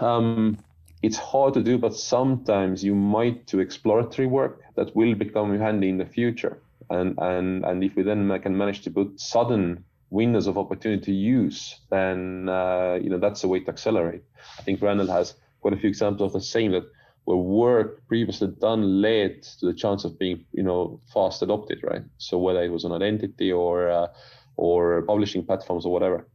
[0.00, 0.58] um,
[1.02, 5.88] it's hard to do, but sometimes you might do exploratory work that will become handy
[5.88, 6.62] in the future.
[6.90, 11.12] And, and, and if we then can manage to put sudden windows of opportunity to
[11.12, 14.22] use, then uh, you know that's a way to accelerate.
[14.58, 16.84] I think Randall has quite a few examples of the same that
[17.24, 22.02] where work previously done led to the chance of being you know fast adopted, right?
[22.16, 24.08] So whether it was an identity or uh,
[24.56, 26.26] or publishing platforms or whatever.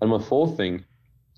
[0.00, 0.84] And my fourth thing,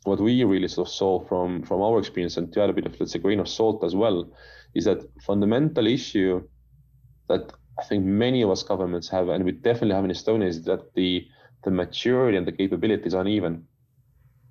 [0.04, 2.86] what we really sort of saw from from our experience, and to add a bit
[2.86, 4.28] of let's say grain of salt as well,
[4.74, 6.42] is that fundamental issue
[7.28, 10.64] that I think many of us governments have, and we definitely have in Estonia, is
[10.64, 11.26] that the
[11.64, 13.66] the maturity and the capabilities uneven.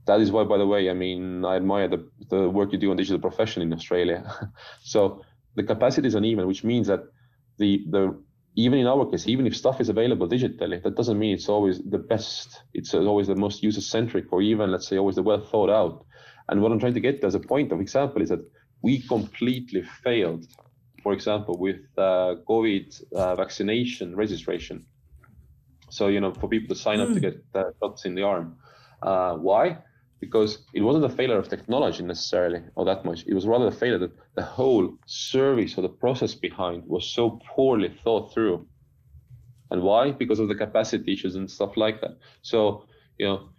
[0.06, 2.92] That is why, by the way, I mean, I admire the, the work you do
[2.92, 4.24] on digital profession in Australia.
[4.84, 5.24] so
[5.56, 7.02] the capacity is uneven, which means that
[7.58, 8.18] the the
[8.56, 11.82] even in our case, even if stuff is available digitally, that doesn't mean it's always
[11.84, 12.64] the best.
[12.74, 16.06] It's always the most user centric, or even let's say always the well thought out.
[16.50, 18.44] And what I'm trying to get as a point of example is that
[18.82, 20.46] we completely failed,
[21.04, 24.86] for example, with uh, COVID uh, vaccination registration.
[25.90, 27.20] So you know, for people to sign up to hmm.
[27.20, 28.58] get uh, shots in the arm.
[29.02, 29.78] Uh, why?
[30.20, 33.26] Because it wasn't a failure of technology necessarily, or that much.
[33.26, 37.40] It was rather a failure that the whole service or the process behind was so
[37.56, 38.68] poorly thought through.
[39.72, 40.12] And why?
[40.12, 42.18] Because of the capacity issues and stuff like that.
[42.42, 42.86] So
[43.20, 43.50] you know,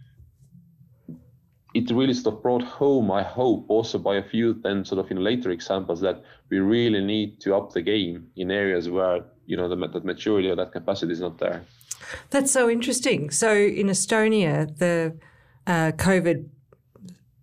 [1.74, 5.10] it really sort of brought home, I hope, also by a few then sort of
[5.10, 9.56] in later examples that we really need to up the game in areas where you
[9.56, 11.64] know the, the maturity or that capacity is not there.
[12.30, 13.30] That's so interesting.
[13.30, 15.16] So in Estonia, the
[15.66, 16.48] uh, COVID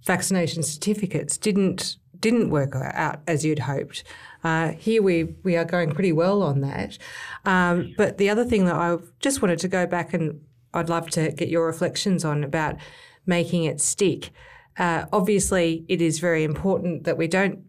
[0.03, 4.03] vaccination certificates didn't didn't work out as you'd hoped.
[4.43, 6.97] Uh, here we we are going pretty well on that.
[7.45, 10.41] Um, but the other thing that I just wanted to go back and
[10.73, 12.75] I'd love to get your reflections on about
[13.25, 14.31] making it stick.
[14.77, 17.59] Uh, obviously, it is very important that we don't,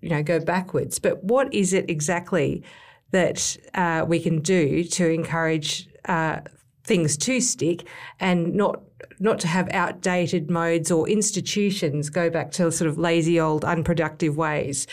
[0.00, 0.98] you know, go backwards.
[0.98, 2.62] But what is it exactly
[3.10, 6.40] that uh, we can do to encourage uh,
[6.84, 7.86] things to stick
[8.20, 8.82] and not
[9.20, 14.36] not to have outdated modes or institutions go back to sort of lazy old unproductive
[14.36, 14.86] ways?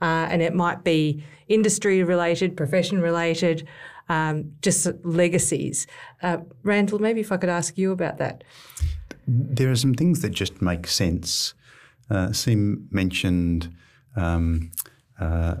[0.00, 3.66] Uh, and it might be industry related, profession related.
[4.10, 5.86] Um, just legacies.
[6.22, 8.42] Uh, Randall, maybe if I could ask you about that.
[9.26, 11.52] There are some things that just make sense.
[12.08, 13.70] Uh, Siim mentioned
[14.16, 14.70] um,
[15.20, 15.56] uh,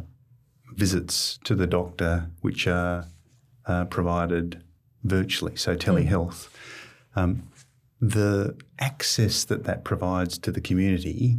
[0.74, 3.04] visits to the doctor, which are
[3.66, 4.62] uh, provided
[5.08, 6.48] virtually, so telehealth.
[7.16, 7.22] Mm.
[7.22, 7.42] Um,
[8.00, 11.38] the access that that provides to the community,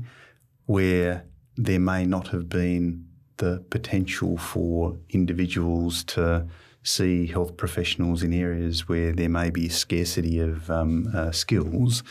[0.66, 1.24] where
[1.56, 3.06] there may not have been
[3.38, 6.46] the potential for individuals to
[6.84, 12.04] see health professionals in areas where there may be a scarcity of um, uh, skills,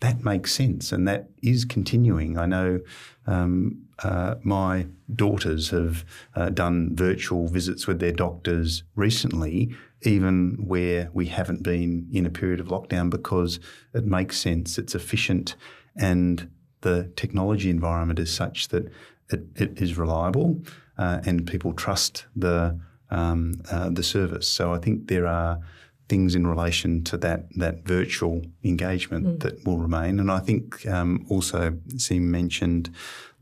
[0.00, 2.38] that makes sense and that is continuing.
[2.38, 2.80] I know
[3.26, 11.10] um, uh, my daughters have uh, done virtual visits with their doctors recently, even where
[11.12, 13.60] we haven't been in a period of lockdown, because
[13.94, 15.56] it makes sense, it's efficient,
[15.96, 16.48] and
[16.80, 18.84] the technology environment is such that
[19.30, 20.62] it, it is reliable
[20.96, 22.78] uh, and people trust the
[23.10, 24.46] um, uh, the service.
[24.46, 25.58] So I think there are
[26.08, 29.40] things in relation to that that virtual engagement mm.
[29.40, 30.20] that will remain.
[30.20, 32.90] And I think um, also Siim mentioned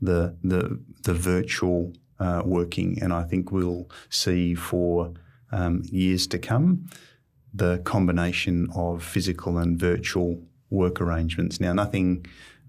[0.01, 5.13] the the the virtual uh, working, and I think we'll see for
[5.51, 6.89] um, years to come
[7.53, 11.59] the combination of physical and virtual work arrangements.
[11.59, 12.25] Now, nothing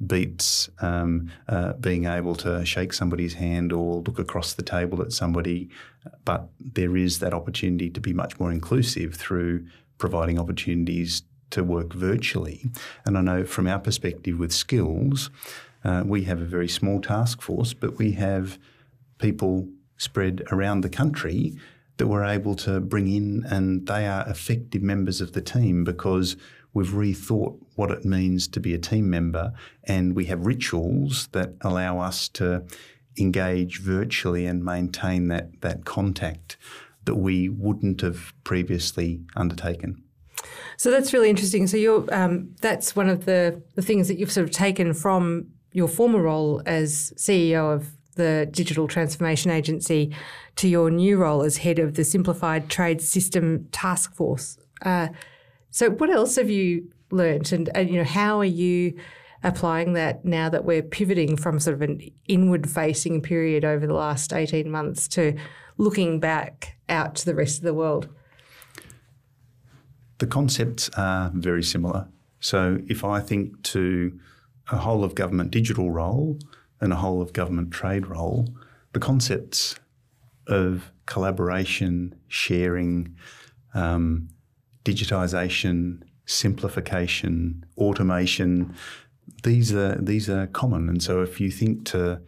[0.07, 5.13] beats um, uh, being able to shake somebody's hand or look across the table at
[5.13, 5.69] somebody,
[6.25, 9.67] but there is that opportunity to be much more inclusive through
[9.99, 12.71] providing opportunities to work virtually.
[13.05, 15.31] And I know from our perspective with skills,
[15.85, 18.59] uh, we have a very small task force, but we have
[19.19, 21.57] people spread around the country
[21.99, 26.37] that we're able to bring in, and they are effective members of the team because
[26.73, 29.53] we've rethought what it means to be a team member,
[29.85, 32.65] and we have rituals that allow us to
[33.19, 36.57] engage virtually and maintain that that contact
[37.05, 40.03] that we wouldn't have previously undertaken.
[40.77, 41.67] So that's really interesting.
[41.67, 45.49] So you're um, that's one of the the things that you've sort of taken from
[45.73, 50.15] your former role as CEO of the Digital Transformation Agency
[50.57, 54.59] to your new role as head of the Simplified Trade System Task Force.
[54.83, 55.09] Uh,
[55.71, 58.95] so what else have you learnt, and, and you know how are you
[59.43, 63.95] applying that now that we're pivoting from sort of an inward facing period over the
[63.95, 65.35] last 18 months to
[65.79, 68.09] looking back out to the rest of the world?
[70.19, 72.09] The concepts are very similar.
[72.41, 74.19] So if I think to
[74.71, 76.39] a whole of government digital role
[76.81, 78.49] and a whole of government trade role,
[78.93, 79.77] the concepts
[80.47, 83.15] of collaboration, sharing,
[83.75, 84.29] um,
[84.85, 88.75] digitisation, simplification, automation,
[89.43, 90.89] these are these are common.
[90.89, 92.21] And so if you think to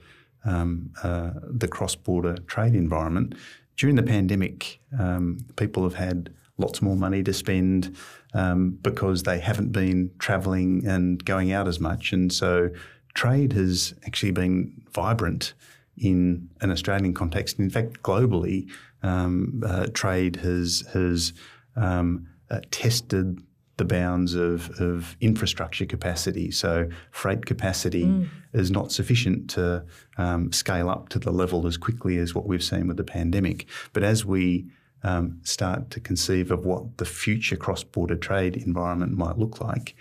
[0.45, 3.35] um, uh, the cross-border trade environment,
[3.77, 7.97] during the pandemic, um, people have had lots more money to spend
[8.35, 12.13] um, because they haven't been travelling and going out as much.
[12.13, 12.71] And so
[13.15, 15.55] trade has actually been vibrant
[15.97, 17.59] in an Australian context.
[17.59, 18.69] In fact, globally,
[19.03, 21.33] um, uh, trade has has
[21.77, 23.41] um, uh, tested
[23.77, 26.51] the bounds of, of infrastructure capacity.
[26.51, 28.29] So freight capacity mm.
[28.53, 29.87] is not sufficient to
[30.19, 33.67] um, scale up to the level as quickly as what we've seen with the pandemic.
[33.95, 34.67] But as we
[35.03, 39.97] um, start to conceive of what the future cross-border trade environment might look like,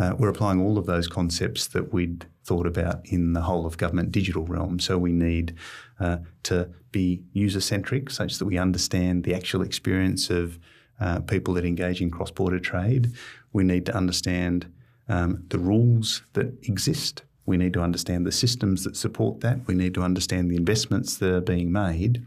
[0.00, 3.76] uh, we're applying all of those concepts that we'd thought about in the whole of
[3.76, 4.80] government digital realm.
[4.80, 5.54] So we need
[6.00, 10.58] uh, to be user-centric such that we understand the actual experience of
[11.00, 13.12] uh, people that engage in cross border trade.
[13.52, 14.72] We need to understand
[15.06, 17.22] um, the rules that exist.
[17.44, 19.66] We need to understand the systems that support that.
[19.66, 22.24] We need to understand the investments that are being made.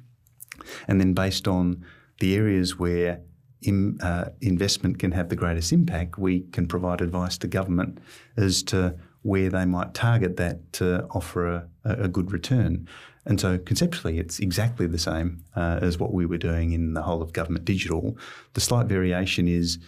[0.88, 1.84] And then, based on
[2.20, 3.22] the areas where
[3.64, 8.00] in, uh, investment can have the greatest impact, we can provide advice to government
[8.38, 12.88] as to where they might target that to offer a, a good return.
[13.26, 17.02] And so conceptually, it's exactly the same uh, as what we were doing in the
[17.02, 18.18] whole of government digital.
[18.54, 19.80] The slight variation is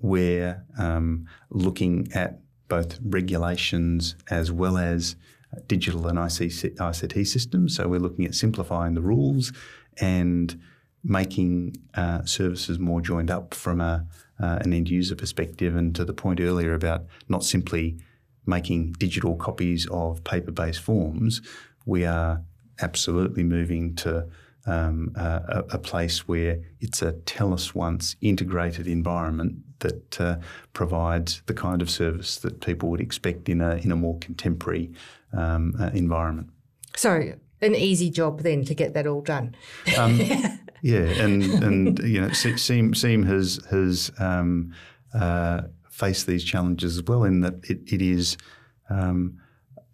[0.00, 5.16] we're um, looking at both regulations as well as
[5.66, 7.76] digital and ICT systems.
[7.76, 9.52] So we're looking at simplifying the rules
[10.00, 10.60] and
[11.02, 14.06] making uh, services more joined up from a,
[14.40, 15.74] uh, an end user perspective.
[15.74, 17.98] And to the point earlier about not simply
[18.46, 21.40] making digital copies of paper based forms,
[21.86, 22.42] we are
[22.80, 24.26] absolutely moving to
[24.66, 30.36] um, a, a, place where it's a tell us once integrated environment that uh,
[30.74, 34.92] provides the kind of service that people would expect in a in a more contemporary
[35.32, 36.50] um, uh, environment.
[36.94, 37.32] So
[37.62, 39.54] an easy job then to get that all done.
[39.96, 40.18] Um,
[40.82, 44.74] yeah, and and you know, Siim Siim has has um,
[45.14, 48.36] uh, faced these challenges as well in that it, it is
[48.88, 49.38] um,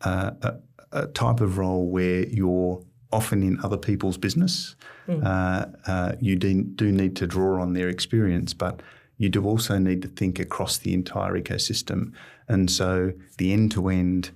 [0.03, 0.55] a,
[0.93, 2.83] a, type of role where you're
[3.13, 4.77] often in other people's business.
[5.09, 5.25] Mm.
[5.25, 8.83] Uh, uh, you do, do need to draw on their experience, but
[9.19, 12.13] you do also need to think across the entire ecosystem.
[12.49, 14.31] And so the end to end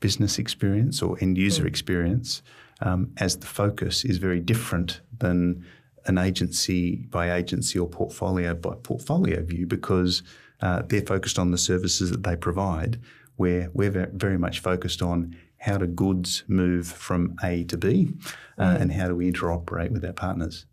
[0.00, 1.68] business experience or end user mm.
[1.68, 2.42] experience
[2.80, 5.64] um, as the focus is very different than
[6.06, 10.22] an agency by agency or portfolio by portfolio view because
[10.60, 13.00] uh, they're focused on the services that they provide,
[13.36, 18.12] where we're very much focused on how do goods move from A to B
[18.58, 18.80] uh, mm.
[18.80, 20.66] and how do we interoperate with our partners.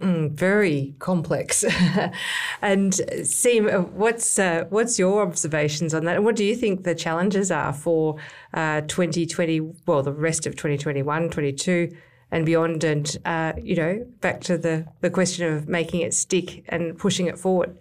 [0.00, 1.64] Mm, very complex.
[2.62, 6.16] and Siim, uh, what's uh, what's your observations on that?
[6.16, 8.16] And what do you think the challenges are for
[8.52, 9.60] uh, 2020?
[9.86, 11.96] Well, the rest of 2021, 22,
[12.30, 12.84] and beyond.
[12.84, 17.26] And uh, you know, back to the the question of making it stick and pushing
[17.26, 17.78] it forward.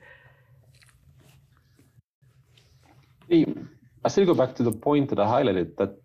[3.29, 5.97] I still go back to the point that I highlighted that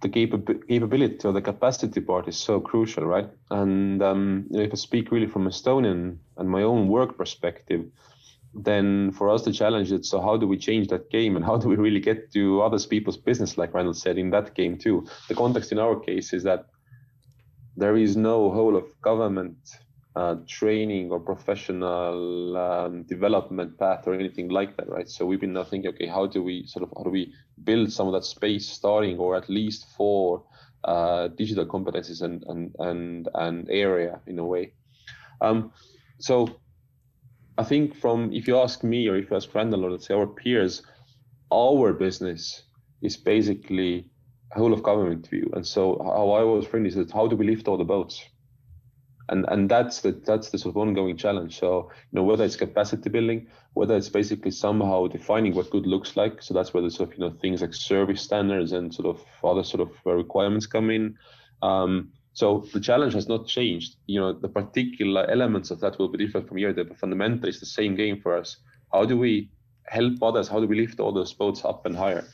[0.00, 3.28] the capab- capability or the capacity part is so crucial, right?
[3.50, 7.84] And um, if I speak really from Estonian and my own work perspective,
[8.54, 11.56] then for us the challenge is so how do we change that game and how
[11.56, 15.06] do we really get to other people's business, like Randall said in that game too.
[15.28, 16.66] The context in our case is that
[17.76, 19.56] there is no whole of government
[20.16, 25.08] uh, training or professional um, development path or anything like that, right?
[25.08, 27.32] So we've been now thinking, okay, how do we sort of how do we
[27.62, 30.44] build some of that space starting or at least for
[30.84, 34.72] uh, digital competencies and and and and area in a way.
[35.40, 35.72] Um,
[36.18, 36.60] so
[37.58, 40.14] I think from if you ask me or if you ask Randall or let's say
[40.14, 40.82] our peers,
[41.52, 42.62] our business
[43.02, 44.10] is basically
[44.52, 45.50] whole of government view.
[45.54, 48.24] And so how I was framing is that how do we lift all the boats?
[49.30, 51.58] And and that's the that's the sort of ongoing challenge.
[51.58, 56.16] So you know whether it's capacity building whether it's basically somehow defining what good looks
[56.16, 56.42] like.
[56.42, 59.24] So that's where the sort of you know things like service standards and sort of
[59.44, 61.16] other sort of uh, requirements come in.
[61.62, 63.96] Um, so the challenge has not changed.
[64.06, 66.98] You know the particular elements of that will be different from year to year, but
[66.98, 68.56] fundamentally it's the same game for us.
[68.92, 69.50] How do we
[69.86, 70.48] help others?
[70.48, 72.24] How do we lift all those boats up and higher?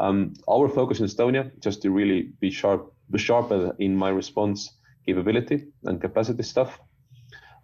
[0.00, 4.70] Um, our focus in estonia just to really be sharp be sharp in my response
[5.06, 6.78] capability and capacity stuff.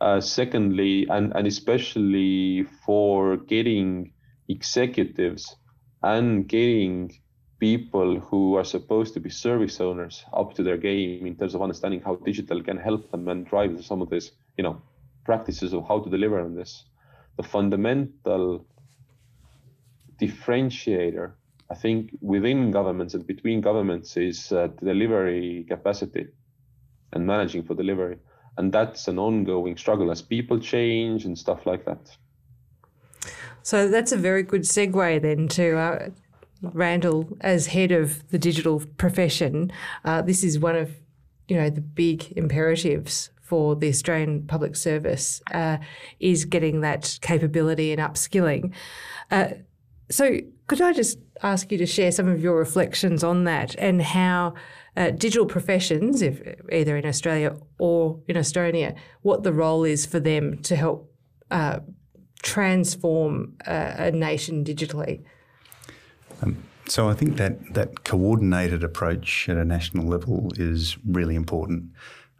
[0.00, 4.12] Uh, secondly, and, and especially for getting
[4.48, 5.56] executives
[6.02, 7.20] and getting
[7.58, 11.62] people who are supposed to be service owners up to their game in terms of
[11.62, 14.80] understanding how digital can help them and drive some of this, you know,
[15.24, 16.84] practices of how to deliver on this.
[17.36, 18.64] The fundamental
[20.20, 21.32] differentiator,
[21.70, 26.28] I think, within governments and between governments is uh, delivery capacity
[27.12, 28.18] and managing for delivery.
[28.56, 32.16] And that's an ongoing struggle as people change and stuff like that.
[33.62, 36.08] So that's a very good segue then to uh,
[36.62, 39.70] Randall as head of the digital profession.
[40.04, 40.90] Uh, this is one of
[41.46, 45.78] you know the big imperatives for the Australian Public Service uh,
[46.20, 48.72] is getting that capability and upskilling.
[49.30, 49.48] Uh,
[50.10, 54.00] so could I just ask you to share some of your reflections on that and
[54.02, 54.54] how
[54.96, 56.40] uh, digital professions, if
[56.70, 61.12] either in Australia or in Estonia, what the role is for them to help
[61.50, 61.80] uh,
[62.42, 65.22] transform uh, a nation digitally?
[66.42, 71.90] Um, so I think that that coordinated approach at a national level is really important,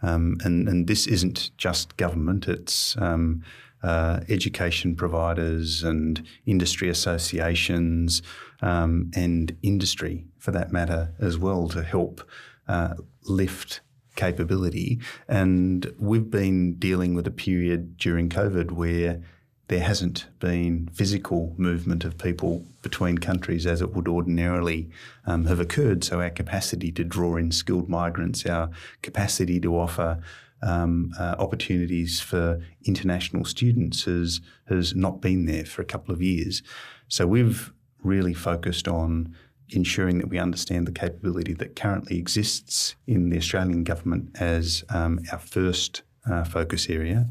[0.03, 3.43] um, and and this isn't just government; it's um,
[3.83, 8.23] uh, education providers and industry associations
[8.61, 12.29] um, and industry, for that matter, as well, to help
[12.67, 13.81] uh, lift
[14.17, 15.01] capability.
[15.29, 19.23] And we've been dealing with a period during COVID where
[19.69, 24.91] there hasn't been physical movement of people between countries as it would ordinarily
[25.27, 26.03] um, have occurred.
[26.03, 28.71] So our capacity to draw in skilled migrants, our
[29.03, 30.21] capacity to offer
[30.63, 36.23] um, uh, opportunities for international students has has not been there for a couple of
[36.23, 36.63] years.
[37.09, 39.35] So we've really focused on
[39.71, 45.21] ensuring that we understand the capability that currently exists in the Australian government as um,
[45.31, 47.27] our first uh, focus area.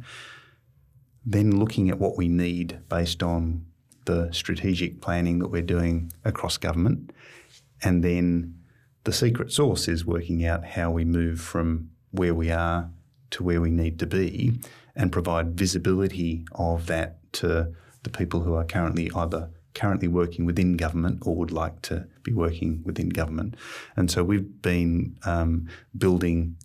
[1.25, 3.65] Then looking at what we need based on
[4.05, 7.11] the strategic planning that we're doing across government.
[7.83, 8.55] And then
[9.03, 12.89] the secret sauce is working out how we move from where we are
[13.31, 14.59] to where we need to be
[14.95, 17.73] and provide visibility of that to
[18.03, 22.33] the people who are currently either currently working within government or would like to be
[22.33, 23.55] working within government.
[23.95, 26.57] And so we've been um, building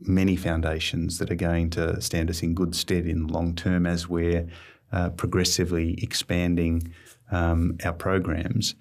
[0.00, 3.86] many foundations that are going to stand us in good stead in the long term
[3.86, 4.48] as we're
[4.92, 6.92] uh, progressively expanding
[7.30, 8.74] um, our programs,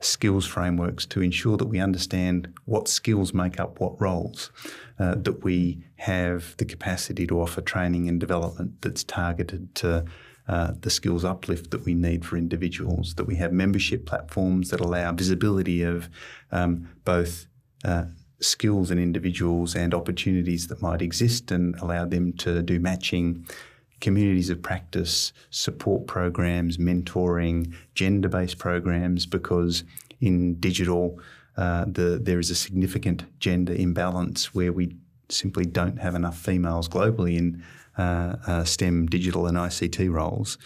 [0.00, 4.50] skills frameworks to ensure that we understand what skills make up what roles,
[4.98, 10.04] uh, that we have the capacity to offer training and development that's targeted to
[10.48, 14.80] uh, the skills uplift that we need for individuals, that we have membership platforms that
[14.80, 16.08] allow visibility of
[16.52, 17.46] um, both
[17.84, 18.04] uh,
[18.40, 23.46] skills in individuals and opportunities that might exist and allow them to do matching,
[24.00, 29.84] communities of practice, support programs, mentoring, gender based programs, because
[30.20, 31.20] in digital,
[31.58, 34.96] uh, the, there is a significant gender imbalance where we
[35.28, 37.62] simply don't have enough females globally in
[37.98, 40.56] uh, uh, STEM, digital, and ICT roles,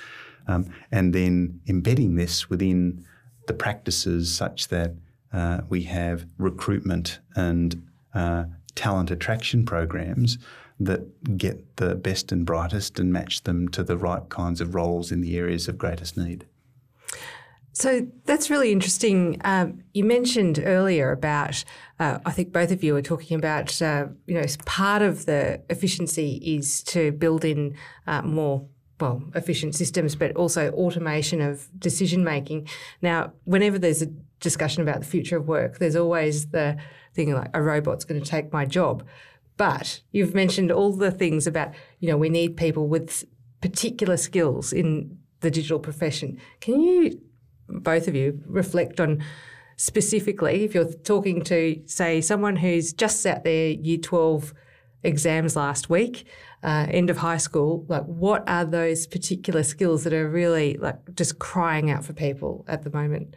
[0.46, 3.02] um, and then embedding this within
[3.46, 4.94] the practices such that
[5.32, 7.82] uh, we have recruitment and
[8.14, 10.36] uh, talent attraction programs
[10.78, 15.10] that get the best and brightest and match them to the right kinds of roles
[15.10, 16.46] in the areas of greatest need.
[17.72, 19.40] So that's really interesting.
[19.44, 21.64] Um, you mentioned earlier about,
[21.98, 25.62] uh, I think both of you were talking about, uh, you know, part of the
[25.70, 27.74] efficiency is to build in
[28.06, 28.66] uh, more,
[29.00, 32.68] well, efficient systems, but also automation of decision making.
[33.00, 34.06] Now, whenever there's a
[34.40, 36.76] discussion about the future of work, there's always the
[37.14, 39.02] thing like a robot's going to take my job.
[39.56, 43.24] But you've mentioned all the things about, you know, we need people with
[43.62, 46.38] particular skills in the digital profession.
[46.60, 47.20] Can you
[47.80, 49.22] both of you reflect on
[49.76, 54.54] specifically if you're talking to, say, someone who's just sat their year 12
[55.02, 56.26] exams last week,
[56.62, 60.96] uh, end of high school, like what are those particular skills that are really like
[61.14, 63.34] just crying out for people at the moment?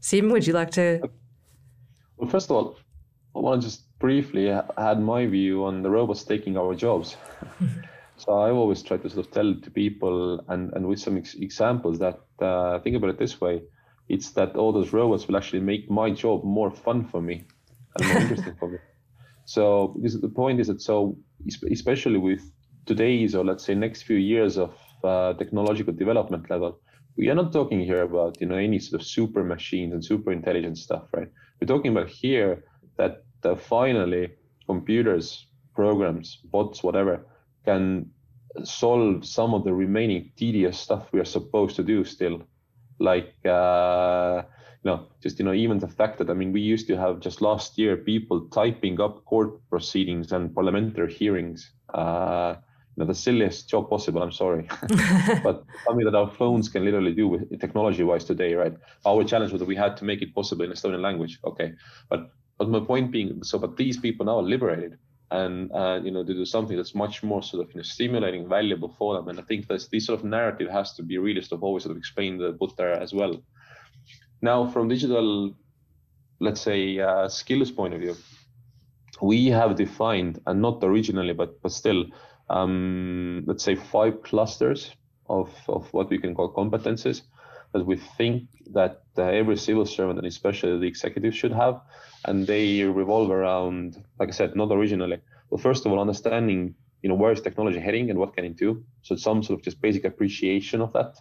[0.00, 1.00] Siim, would you like to?
[2.16, 2.76] Well, first of all,
[3.36, 7.16] I want to just briefly add my view on the robots taking our jobs.
[8.24, 11.34] So I always try to sort of tell to people, and, and with some ex-
[11.34, 13.60] examples, that uh, think about it this way:
[14.08, 17.44] it's that all those robots will actually make my job more fun for me
[17.98, 18.78] and more interesting for me.
[19.44, 21.18] So because the point is that so
[21.70, 22.40] especially with
[22.86, 26.80] today's or let's say next few years of uh, technological development level,
[27.18, 30.32] we are not talking here about you know any sort of super machines and super
[30.32, 31.28] intelligent stuff, right?
[31.60, 32.64] We're talking about here
[32.96, 34.30] that uh, finally
[34.66, 37.26] computers, programs, bots, whatever
[37.64, 38.10] can
[38.62, 42.42] solve some of the remaining tedious stuff we are supposed to do still.
[43.00, 44.42] Like uh,
[44.84, 47.18] you know just you know even the fact that i mean we used to have
[47.20, 51.72] just last year people typing up court proceedings and parliamentary hearings.
[51.92, 52.56] Uh,
[52.96, 54.68] you know the silliest job possible i'm sorry.
[55.42, 58.74] But something that our phones can literally do with technology wise today right?
[59.04, 61.40] Our challenge was that we had to make it possible in estonian language.
[61.44, 61.72] Okay.
[62.08, 64.98] But but my point being so but these people now are liberated
[65.30, 68.48] and uh, you know to do something that's much more sort of you know stimulating,
[68.48, 69.28] valuable for them.
[69.28, 71.84] And I think that this sort of narrative has to be really sort of always
[71.84, 73.42] sort of explained, the put there as well.
[74.42, 75.54] Now, from digital,
[76.40, 78.16] let's say uh, skills point of view,
[79.22, 82.04] we have defined, and not originally, but but still,
[82.50, 84.90] um, let's say five clusters
[85.28, 87.22] of of what we can call competences
[87.74, 91.80] that we think that uh, every civil servant and especially the executive should have
[92.24, 95.18] and they revolve around, like I said, not originally.
[95.50, 98.56] Well, first of all, understanding, you know, where is technology heading and what can it
[98.56, 98.82] do?
[99.02, 101.16] So some sort of just basic appreciation of that.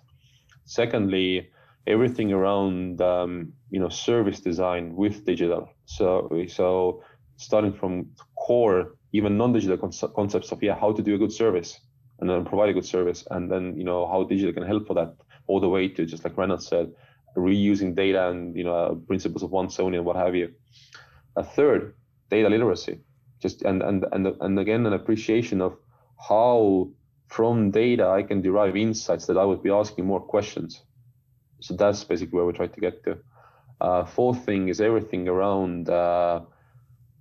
[0.66, 1.50] Secondly,
[1.88, 5.70] everything around, um, you know, service design with digital.
[5.86, 7.04] So, so
[7.38, 9.78] starting from core, even non-digital
[10.16, 11.80] concepts of yeah, how to do a good service
[12.20, 14.94] and then provide a good service, and then you know how digital can help for
[14.94, 15.14] that,
[15.48, 16.92] all the way to just like Renat said,
[17.36, 20.52] reusing data and you know principles of once-only and what have you.
[21.36, 21.96] A third,
[22.30, 23.00] data literacy,
[23.40, 25.78] just and and and and again an appreciation of
[26.30, 26.90] how
[27.28, 30.82] from data I can derive insights that I would be asking more questions.
[31.62, 33.18] So that's basically where we try to get to.
[33.82, 36.42] Uh, fourth thing is everything around uh,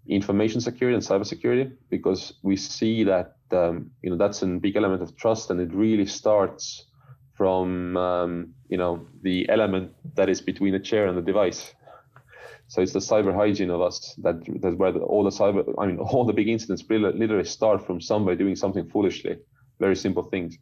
[0.06, 5.02] information security and cybersecurity because we see that um, you know that's a big element
[5.02, 6.84] of trust and it really starts
[7.42, 11.74] from um, you know the element that is between the chair and the device.
[12.68, 15.86] So it's the cyber hygiene of us that that's where the, all the cyber, I
[15.86, 19.38] mean, all the big incidents literally start from somebody doing something foolishly,
[19.80, 20.56] very simple things.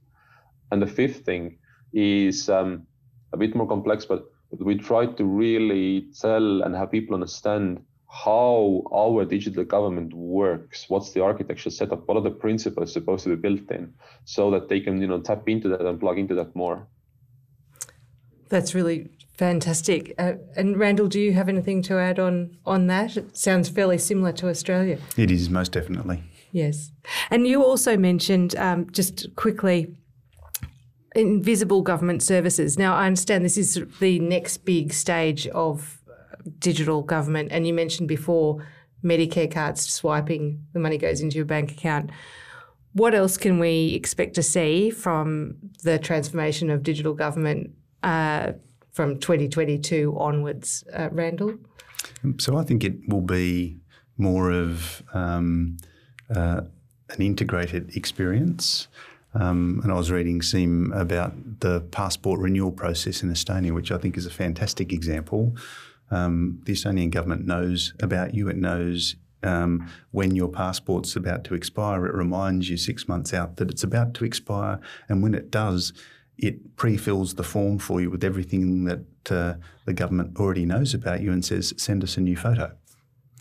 [0.72, 1.58] And the fifth thing
[1.92, 2.86] is um,
[3.34, 4.24] a bit more complex, but
[4.58, 11.12] we try to really tell and have people understand how our digital government works what's
[11.12, 13.94] the architecture setup what are the principles supposed to be built in
[14.24, 16.86] so that they can you know tap into that and plug into that more.
[18.48, 20.12] That's really fantastic.
[20.18, 23.16] Uh, and randall do you have anything to add on on that?
[23.16, 24.98] It sounds fairly similar to australia.
[25.16, 26.22] It is most definitely.
[26.52, 26.90] Yes.
[27.30, 29.94] And you also mentioned um, just quickly
[31.14, 32.78] invisible government services.
[32.78, 35.99] Now i understand this is the next big stage of
[36.58, 38.64] digital government, and you mentioned before
[39.04, 42.10] Medicare cards swiping, the money goes into your bank account.
[42.92, 47.70] What else can we expect to see from the transformation of digital government
[48.02, 48.52] uh,
[48.90, 51.54] from 2022 onwards, uh, Randall?
[52.38, 53.78] So I think it will be
[54.18, 55.78] more of um,
[56.34, 56.62] uh,
[57.10, 58.88] an integrated experience.
[59.32, 63.98] Um, and I was reading some about the passport renewal process in Estonia, which I
[63.98, 65.54] think is a fantastic example
[66.10, 68.48] um, the Estonian government knows about you.
[68.48, 72.06] It knows um, when your passport's about to expire.
[72.06, 74.80] It reminds you six months out that it's about to expire.
[75.08, 75.92] And when it does,
[76.36, 79.54] it pre-fills the form for you with everything that uh,
[79.84, 82.72] the government already knows about you and says, send us a new photo.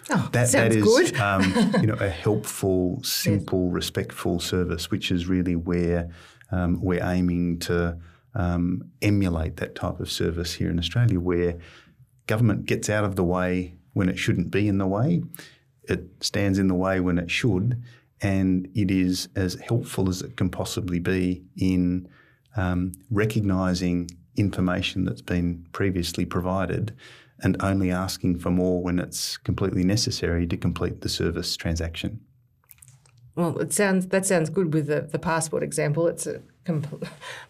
[0.10, 1.18] Oh, that, sounds that is, good.
[1.20, 3.74] um, you know, a helpful, simple, yes.
[3.74, 6.10] respectful service, which is really where
[6.52, 7.98] um, we're aiming to
[8.36, 11.58] um, emulate that type of service here in Australia, where
[12.30, 15.24] government gets out of the way when it shouldn't be in the way.
[15.84, 17.82] It stands in the way when it should,
[18.22, 22.08] and it is as helpful as it can possibly be in
[22.56, 26.96] um, recognising information that's been previously provided
[27.40, 32.22] and only asking for more when it's completely necessary to complete the service transaction.
[33.36, 36.08] Well, it sounds that sounds good with the, the passport example.
[36.08, 36.42] It's a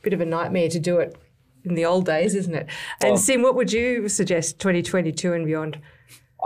[0.01, 1.17] bit of a nightmare to do it
[1.65, 2.67] in the old days, isn't it?
[3.01, 5.79] And well, Siim, what would you suggest 2022 and beyond?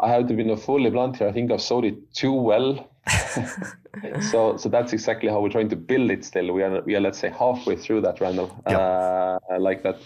[0.02, 1.28] I have to be fully blunt here.
[1.28, 2.90] I think I've sold it too well.
[4.32, 6.26] so, so that's exactly how we're trying to build it.
[6.26, 8.50] Still, we are, we are let's say halfway through that, Randall.
[8.68, 8.80] Yep.
[8.80, 10.00] Uh, I like that.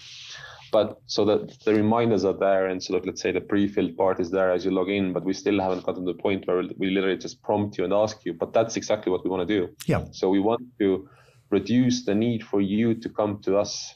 [0.72, 4.32] But so that the reminders are there, and so let's say the pre-filled part is
[4.32, 5.14] there as you log in.
[5.14, 7.94] But we still haven't gotten to the point where we literally just prompt you and
[7.94, 8.34] ask you.
[8.34, 9.70] But that's exactly what we want to do.
[9.86, 10.04] Yeah.
[10.12, 11.08] So we want to
[11.50, 13.96] reduce the need for you to come to us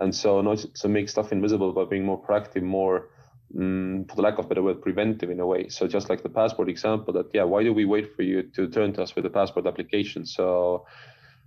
[0.00, 3.10] and so not to make stuff invisible, but being more proactive, more,
[3.58, 5.68] um, for the lack of better word, preventive in a way.
[5.68, 8.68] So just like the passport example, that yeah, why do we wait for you to
[8.68, 10.26] turn to us with the passport application?
[10.26, 10.84] So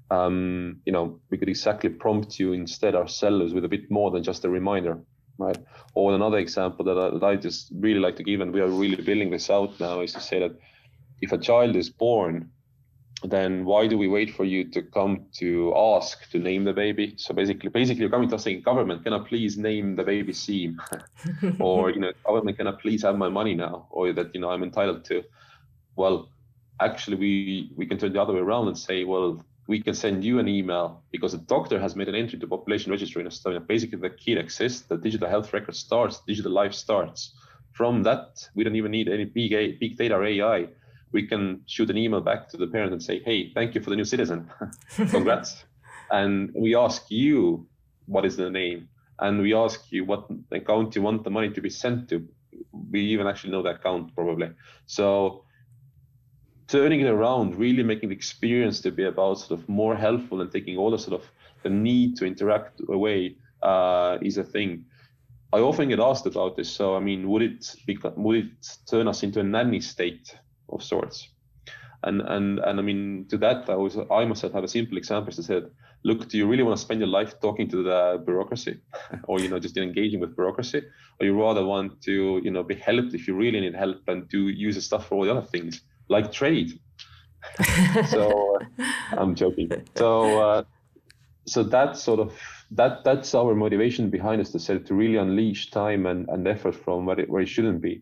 [0.09, 4.23] um, you know, we could exactly prompt you instead ourselves with a bit more than
[4.23, 4.99] just a reminder,
[5.37, 5.57] right?
[5.93, 8.69] Or another example that I, that I just really like to give, and we are
[8.69, 10.57] really building this out now, is to say that
[11.21, 12.51] if a child is born
[13.23, 17.15] then why do we wait for you to come to ask to name the baby?
[17.17, 20.33] So basically, basically you're coming to us saying, government, can I please name the baby
[20.33, 20.77] Siim?
[21.59, 23.87] or, you know, government, can I please have my money now?
[23.89, 25.23] Or that, you know, I'm entitled to.
[25.95, 26.29] Well,
[26.79, 30.23] actually we we can turn the other way around and say, well, we can send
[30.23, 33.65] you an email because the doctor has made an entry to population registry in Estonia.
[33.65, 37.33] Basically, the kid exists, the digital health record starts, digital life starts.
[37.73, 40.67] From that, we don't even need any big, big data or AI
[41.11, 43.89] we can shoot an email back to the parent and say, hey, thank you for
[43.89, 44.49] the new citizen.
[44.95, 45.63] Congrats.
[46.11, 47.65] and we ask you
[48.05, 48.89] what is the name.
[49.19, 52.27] And we ask you what account you want the money to be sent to.
[52.91, 54.51] We even actually know the account probably.
[54.85, 55.43] So
[56.67, 60.51] turning it around, really making the experience to be about sort of more helpful and
[60.51, 61.29] taking all the sort of
[61.63, 64.85] the need to interact away uh, is a thing.
[65.53, 66.69] I often get asked about this.
[66.69, 70.35] So, I mean, would it be, would it turn us into a nanny state?
[70.69, 71.29] Of sorts.
[72.03, 75.33] And and and I mean to that I was I myself have a simple example
[75.33, 75.71] to said,
[76.03, 78.79] look, do you really want to spend your life talking to the bureaucracy,
[79.23, 80.83] or you know just engaging with bureaucracy,
[81.19, 84.29] or you rather want to you know be helped if you really need help and
[84.29, 86.79] to use the stuff for all the other things like trade.
[88.09, 89.71] so uh, I'm joking.
[89.95, 90.63] So uh,
[91.47, 92.33] so that's sort of
[92.71, 96.75] that that's our motivation behind us to say to really unleash time and, and effort
[96.75, 98.01] from where it, where it shouldn't be.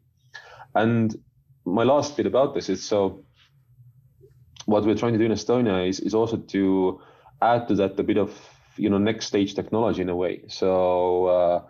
[0.74, 1.16] And
[1.66, 3.24] my last bit about this is so
[4.66, 7.02] what we're trying to do in Estonia is, is also to
[7.42, 8.32] add to that a bit of
[8.78, 10.44] you know next stage technology in a way.
[10.48, 11.64] So uh,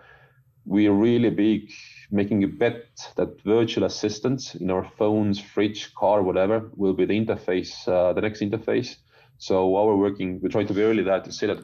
[0.66, 1.72] we are really big
[2.12, 2.86] making a bet
[3.16, 8.22] that virtual assistants in our phones, fridge, car, whatever will be the interface, uh, the
[8.22, 8.96] next interface.
[9.38, 11.60] So our working, we try to be early that to say that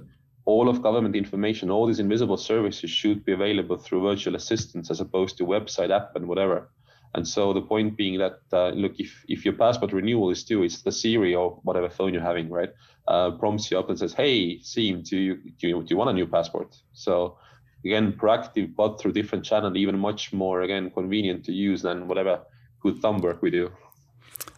[0.46, 5.00] all of government information, all these invisible services should be available through virtual assistants as
[5.00, 6.70] opposed to website app and whatever.
[7.14, 10.64] And so the point being that uh, look, if if your passport renewal is due,
[10.64, 12.70] it's the Siri or whatever phone you're having, right?
[13.08, 16.10] Uh, prompts you up and says, "Hey, Siim, do you do you, do you want
[16.10, 17.38] a new passport?" So
[17.84, 22.42] again, proactive, but through different channel, even much more again convenient to use than whatever
[22.82, 23.72] good thumb work we do.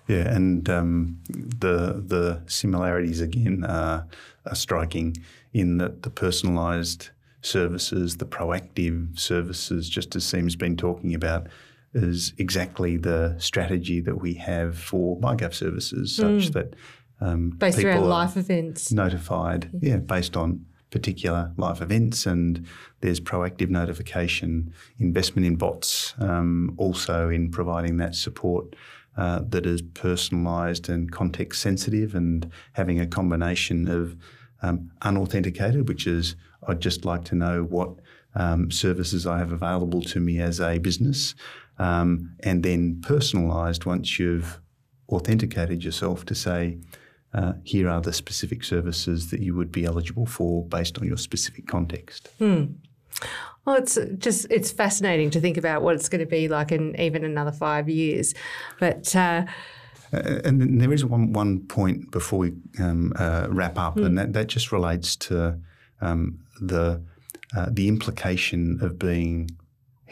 [0.08, 4.06] Yeah, and um, the the similarities again are,
[4.46, 5.18] are striking
[5.54, 7.10] in that the personalised
[7.42, 11.48] services, the proactive services, just as Siim's been talking about,
[11.94, 16.54] is exactly the strategy that we have for MyGov services, such mm.
[16.54, 16.76] that
[17.22, 22.66] um, based around life events notified, yeah, based on particular life events, and
[23.02, 28.76] there's proactive notification, investment in bots, um, also in providing that support.
[29.16, 34.18] Uh, that is personalised and context sensitive, and having a combination of
[34.64, 36.36] um, unauthenticated, which is
[36.68, 37.92] I'd just like to know what
[38.36, 41.36] um, services I have available to me as a business,
[41.80, 44.60] um, and then personalised once you've
[45.10, 46.78] authenticated yourself to say,
[47.34, 51.18] uh, here are the specific services that you would be eligible for based on your
[51.18, 52.30] specific context.
[52.38, 52.66] Hmm.
[53.66, 57.00] Well, it's just it's fascinating to think about what it's going to be like in
[57.00, 58.34] even another five years,
[58.80, 59.16] but.
[59.16, 59.46] Uh,
[60.14, 64.06] uh, and there is one one point before we um, uh, wrap up, mm.
[64.06, 65.60] and that, that just relates to
[66.02, 67.02] um, the
[67.56, 69.50] uh, the implication of being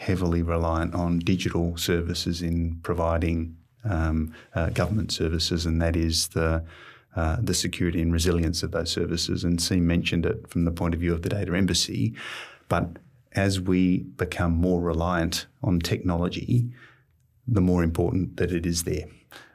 [0.02, 6.64] heavily reliant on digital services in providing um, uh, government services, and that is the
[7.14, 9.44] uh, the security and resilience of those services.
[9.44, 12.14] And Siim mentioned it from the point of view of the data embassy,
[12.68, 12.86] but
[13.32, 16.70] as we become more reliant on technology,
[17.46, 19.04] the more important that it is there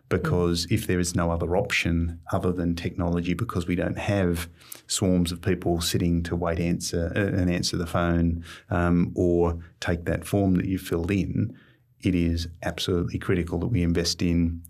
[0.10, 0.72] because mm.
[0.72, 4.50] if there is no other option other than technology, because we don't have
[4.88, 10.06] swarms of people sitting to wait answer uh, and answer the phone um, or take
[10.06, 11.56] that form that you filled in,
[12.02, 14.62] it is absolutely critical that we invest in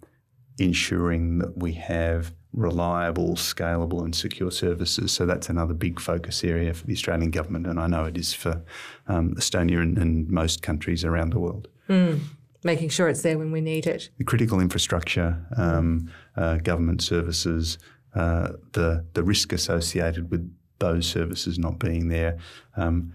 [0.58, 5.12] ensuring that we have reliable, scalable, and secure services.
[5.12, 8.34] So that's another big focus area for the Australian government, and I know it is
[8.34, 8.64] for
[9.08, 11.68] um, Estonia and, and, most countries around the world.
[11.88, 12.22] Mm
[12.68, 14.10] making sure it's there when we need it.
[14.20, 17.80] The critical infrastructure, um, uh, government services,
[18.14, 20.44] uh, the the risk associated with
[20.80, 22.38] those services not being there
[22.76, 23.14] um,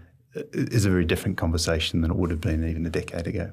[0.51, 3.51] is a very different conversation than it would have been even a decade ago.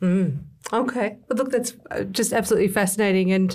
[0.00, 0.38] Mm.
[0.72, 1.16] Okay.
[1.28, 3.32] Well, look, that's uh, just absolutely fascinating.
[3.32, 3.54] And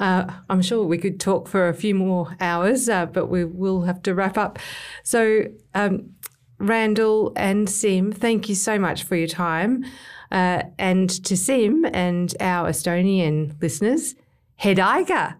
[0.00, 3.82] uh, I'm sure we could talk for a few more hours, uh, but we will
[3.82, 4.58] have to wrap up.
[5.02, 5.44] So,
[5.74, 6.10] um,
[6.58, 9.84] Randall and Siim, thank you so much for your time.
[10.30, 14.14] Uh, and to Siim and our Estonian listeners,
[14.56, 15.36] Head aega.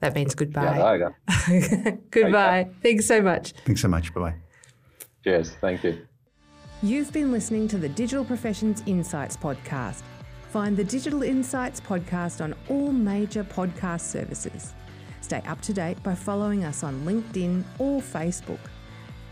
[0.00, 1.12] That means goodbye.
[2.10, 2.68] goodbye.
[2.82, 3.52] Thanks so much.
[3.64, 4.12] Thanks so much.
[4.14, 4.34] Bye bye.
[5.24, 5.56] Cheers.
[5.60, 6.06] Thank you.
[6.82, 10.02] You've been listening to the Digital Professions Insights podcast.
[10.50, 14.74] Find the Digital Insights podcast on all major podcast services.
[15.20, 18.60] Stay up to date by following us on LinkedIn or Facebook.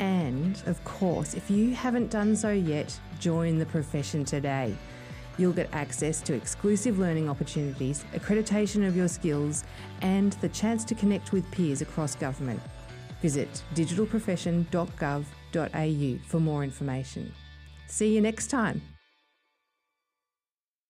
[0.00, 4.74] And, of course, if you haven't done so yet, join the profession today.
[5.38, 9.64] You'll get access to exclusive learning opportunities, accreditation of your skills,
[10.00, 12.60] and the chance to connect with peers across government.
[13.22, 17.32] Visit digitalprofession.gov.au for more information.
[17.86, 18.82] See you next time.